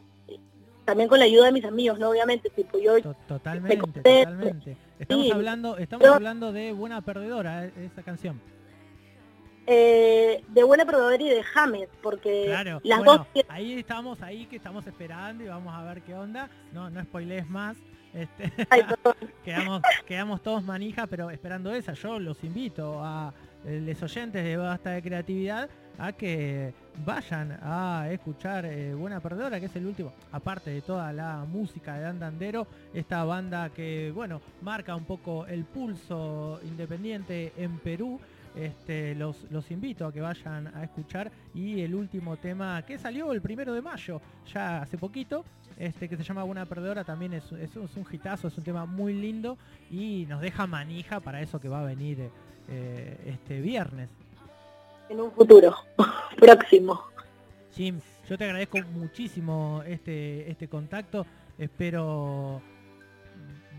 también 0.84 1.08
con 1.08 1.18
la 1.18 1.24
ayuda 1.26 1.46
de 1.46 1.52
mis 1.52 1.64
amigos, 1.64 1.98
¿no? 1.98 2.10
Obviamente, 2.10 2.50
tipo, 2.50 2.78
yo 2.78 3.00
To- 3.00 3.14
Totalmente, 3.28 4.00
totalmente. 4.02 4.76
Estamos 4.98 5.24
sí, 5.26 5.30
hablando, 5.32 5.76
estamos 5.78 6.06
hablando 6.08 6.52
de 6.52 6.72
Buena 6.72 7.00
Perdedora, 7.02 7.66
eh, 7.66 7.72
esa 7.92 8.02
canción. 8.02 8.40
eh, 9.66 10.42
de 10.48 10.62
Buena 10.64 10.84
Proveedora 10.84 11.22
y 11.22 11.28
de 11.28 11.42
James, 11.44 11.88
porque 12.02 12.44
Claro, 12.46 12.80
las 12.82 12.98
bueno, 12.98 13.26
dos... 13.34 13.44
ahí 13.48 13.74
estamos, 13.78 14.20
ahí 14.22 14.46
que 14.46 14.56
estamos 14.56 14.86
esperando 14.86 15.44
y 15.44 15.48
vamos 15.48 15.72
a 15.74 15.82
ver 15.84 16.02
qué 16.02 16.14
onda. 16.14 16.48
No, 16.72 16.90
no 16.90 17.02
spoilees 17.04 17.48
más. 17.48 17.76
Este, 18.12 18.52
Ay, 18.70 18.82
quedamos, 19.44 19.82
quedamos 20.04 20.42
todos 20.42 20.62
manija, 20.64 21.06
pero 21.06 21.30
esperando 21.30 21.72
esa. 21.72 21.92
Yo 21.92 22.18
los 22.18 22.42
invito 22.44 23.00
a 23.04 23.32
los 23.64 24.02
oyentes 24.02 24.44
de 24.44 24.56
Basta 24.56 24.90
de 24.90 25.02
Creatividad 25.02 25.68
a 25.98 26.12
que 26.12 26.74
vayan 27.04 27.58
a 27.62 28.08
escuchar 28.10 28.64
eh, 28.64 28.94
Buena 28.94 29.20
Perdedora, 29.20 29.60
que 29.60 29.66
es 29.66 29.76
el 29.76 29.86
último, 29.86 30.12
aparte 30.32 30.70
de 30.70 30.80
toda 30.80 31.12
la 31.12 31.44
música 31.44 31.94
de 31.94 32.02
Dan 32.02 32.18
Dandero, 32.18 32.66
esta 32.92 33.24
banda 33.24 33.70
que, 33.70 34.10
bueno, 34.14 34.40
marca 34.62 34.96
un 34.96 35.04
poco 35.04 35.46
el 35.46 35.64
pulso 35.64 36.60
independiente 36.64 37.52
en 37.56 37.78
Perú. 37.78 38.20
Este, 38.54 39.14
los, 39.14 39.50
los 39.50 39.70
invito 39.70 40.04
a 40.04 40.12
que 40.12 40.20
vayan 40.20 40.66
a 40.76 40.84
escuchar 40.84 41.32
y 41.54 41.80
el 41.80 41.94
último 41.94 42.36
tema 42.36 42.82
que 42.82 42.98
salió 42.98 43.32
el 43.32 43.40
primero 43.40 43.72
de 43.72 43.80
mayo, 43.80 44.20
ya 44.52 44.82
hace 44.82 44.98
poquito, 44.98 45.42
este, 45.78 46.06
que 46.06 46.18
se 46.18 46.22
llama 46.22 46.42
Buena 46.42 46.66
Perdedora, 46.66 47.02
también 47.02 47.32
es, 47.32 47.50
es, 47.52 47.74
es 47.74 47.96
un 47.96 48.06
hitazo, 48.12 48.48
es 48.48 48.58
un 48.58 48.62
tema 48.62 48.84
muy 48.84 49.14
lindo 49.14 49.56
y 49.90 50.26
nos 50.28 50.42
deja 50.42 50.66
manija 50.66 51.20
para 51.20 51.40
eso 51.40 51.60
que 51.60 51.70
va 51.70 51.80
a 51.80 51.84
venir 51.84 52.20
eh, 52.20 52.30
este 52.68 53.60
viernes. 53.60 54.08
En 55.08 55.20
un 55.20 55.30
futuro 55.32 55.74
próximo. 56.36 57.02
Jim, 57.74 58.00
yo 58.28 58.38
te 58.38 58.44
agradezco 58.44 58.78
muchísimo 58.94 59.82
este, 59.86 60.50
este 60.50 60.68
contacto, 60.68 61.26
espero 61.58 62.62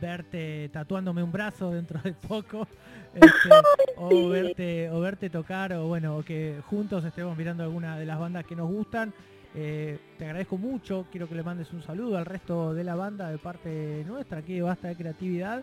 verte 0.02 0.69
tatuándome 0.74 1.24
un 1.24 1.32
brazo 1.32 1.72
dentro 1.72 2.00
de 2.02 2.13
poco. 2.13 2.67
Este, 3.13 3.50
o 3.96 4.28
verte 4.28 4.89
o 4.89 5.00
verte 5.00 5.30
tocar 5.30 5.72
o 5.74 5.86
bueno 5.86 6.17
o 6.17 6.24
que 6.24 6.60
juntos 6.67 7.06
estemos 7.06 7.38
mirando 7.38 7.62
alguna 7.62 7.96
de 7.96 8.08
las 8.08 8.17
bandas 8.17 8.43
que 8.43 8.56
nos 8.56 8.67
gustan 8.67 9.13
Eh, 9.54 10.00
te 10.17 10.26
agradezco 10.26 10.58
mucho 10.58 11.06
quiero 11.12 11.30
que 11.30 11.36
le 11.36 11.43
mandes 11.43 11.72
un 11.74 11.84
saludo 11.84 12.17
al 12.17 12.26
resto 12.26 12.74
de 12.74 12.84
la 12.84 12.96
banda 12.96 13.30
de 13.30 13.38
parte 13.38 14.04
nuestra 14.08 14.39
aquí 14.39 14.56
de 14.56 14.63
Basta 14.63 14.88
de 14.88 14.96
Creatividad 14.96 15.62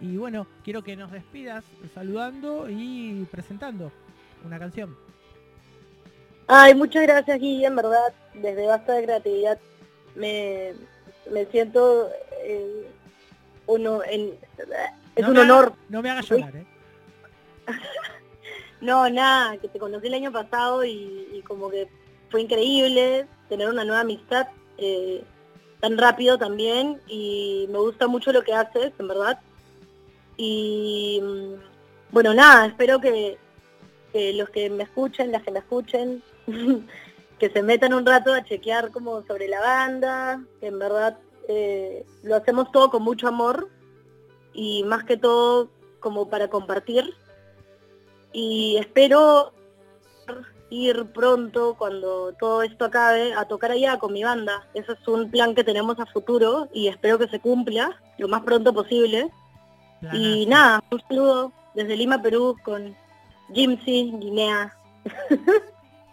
y 0.00 0.16
bueno 0.16 0.46
quiero 0.64 0.82
que 0.82 0.96
nos 0.96 1.10
despidas 1.12 1.64
saludando 1.94 2.68
y 2.68 3.26
presentando 3.30 3.92
una 4.44 4.58
canción 4.58 4.96
Ay, 6.52 6.74
muchas 6.74 7.02
gracias, 7.04 7.38
Guille, 7.38 7.66
en 7.66 7.76
verdad, 7.76 8.12
desde 8.34 8.66
Basta 8.66 8.94
de 8.94 9.04
Creatividad 9.04 9.58
me, 10.16 10.72
me 11.30 11.46
siento 11.46 12.10
eh, 12.42 12.88
uno 13.68 14.02
en... 14.02 14.34
Es 15.14 15.22
No 15.24 15.30
un 15.30 15.36
haga- 15.38 15.42
honor. 15.42 15.72
no 15.88 16.02
me 16.02 16.10
hagas 16.10 16.28
llorar 16.28 16.56
eh 16.56 16.66
No, 18.80 19.08
nada, 19.10 19.58
que 19.58 19.68
te 19.68 19.78
conocí 19.78 20.06
el 20.06 20.14
año 20.14 20.32
pasado 20.32 20.84
y, 20.84 21.28
y 21.34 21.42
como 21.42 21.70
que 21.70 21.86
fue 22.30 22.40
increíble 22.42 23.26
tener 23.48 23.68
una 23.68 23.84
nueva 23.84 24.00
amistad 24.00 24.48
eh, 24.78 25.22
tan 25.80 25.98
rápido 25.98 26.38
también 26.38 27.00
y 27.06 27.66
me 27.70 27.78
gusta 27.78 28.06
mucho 28.08 28.32
lo 28.32 28.42
que 28.42 28.54
haces, 28.54 28.92
en 28.98 29.06
verdad. 29.06 29.38
Y 30.42 31.20
mm, 31.22 32.12
bueno, 32.12 32.32
nada, 32.32 32.64
espero 32.64 32.98
que, 32.98 33.36
los 34.14 34.48
que 34.48 34.70
me 34.70 34.84
escuchen, 34.84 35.32
las 35.32 35.42
que 35.42 35.50
me 35.50 35.58
escuchen, 35.58 36.22
que 37.38 37.50
se 37.50 37.62
metan 37.62 37.92
un 37.92 38.06
rato 38.06 38.32
a 38.32 38.42
chequear 38.42 38.90
como 38.90 39.22
sobre 39.26 39.48
la 39.48 39.60
banda, 39.60 40.42
que 40.58 40.68
en 40.68 40.78
verdad 40.78 41.18
eh, 41.46 42.06
lo 42.22 42.36
hacemos 42.36 42.72
todo 42.72 42.90
con 42.90 43.02
mucho 43.02 43.28
amor 43.28 43.68
y 44.54 44.82
más 44.84 45.04
que 45.04 45.18
todo 45.18 45.68
como 46.00 46.30
para 46.30 46.48
compartir 46.48 47.14
y 48.32 48.78
espero 48.78 49.52
ir 50.70 51.04
pronto 51.12 51.74
cuando 51.76 52.32
todo 52.40 52.62
esto 52.62 52.86
acabe 52.86 53.34
a 53.34 53.44
tocar 53.44 53.72
allá 53.72 53.98
con 53.98 54.14
mi 54.14 54.24
banda. 54.24 54.66
Ese 54.72 54.92
es 54.92 55.06
un 55.06 55.30
plan 55.30 55.54
que 55.54 55.64
tenemos 55.64 56.00
a 56.00 56.06
futuro 56.06 56.66
y 56.72 56.88
espero 56.88 57.18
que 57.18 57.28
se 57.28 57.40
cumpla 57.40 58.00
lo 58.16 58.26
más 58.28 58.42
pronto 58.42 58.72
posible. 58.72 59.30
Y 60.12 60.46
nada, 60.46 60.82
un 60.90 61.00
saludo 61.08 61.52
desde 61.74 61.96
Lima, 61.96 62.20
Perú 62.22 62.56
con 62.62 62.96
Jimsy, 63.52 64.12
Guinea. 64.18 64.74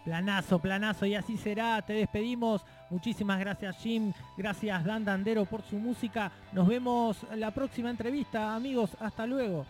Planazo, 0.04 0.58
planazo, 0.58 1.06
y 1.06 1.14
así 1.14 1.36
será. 1.36 1.82
Te 1.82 1.92
despedimos. 1.92 2.64
Muchísimas 2.90 3.38
gracias, 3.38 3.76
Jim. 3.76 4.12
Gracias, 4.36 4.84
Dan 4.84 5.04
Dandero, 5.04 5.44
por 5.44 5.62
su 5.62 5.76
música. 5.76 6.32
Nos 6.52 6.66
vemos 6.66 7.18
en 7.30 7.40
la 7.40 7.50
próxima 7.50 7.90
entrevista, 7.90 8.54
amigos. 8.54 8.96
Hasta 9.00 9.26
luego. 9.26 9.66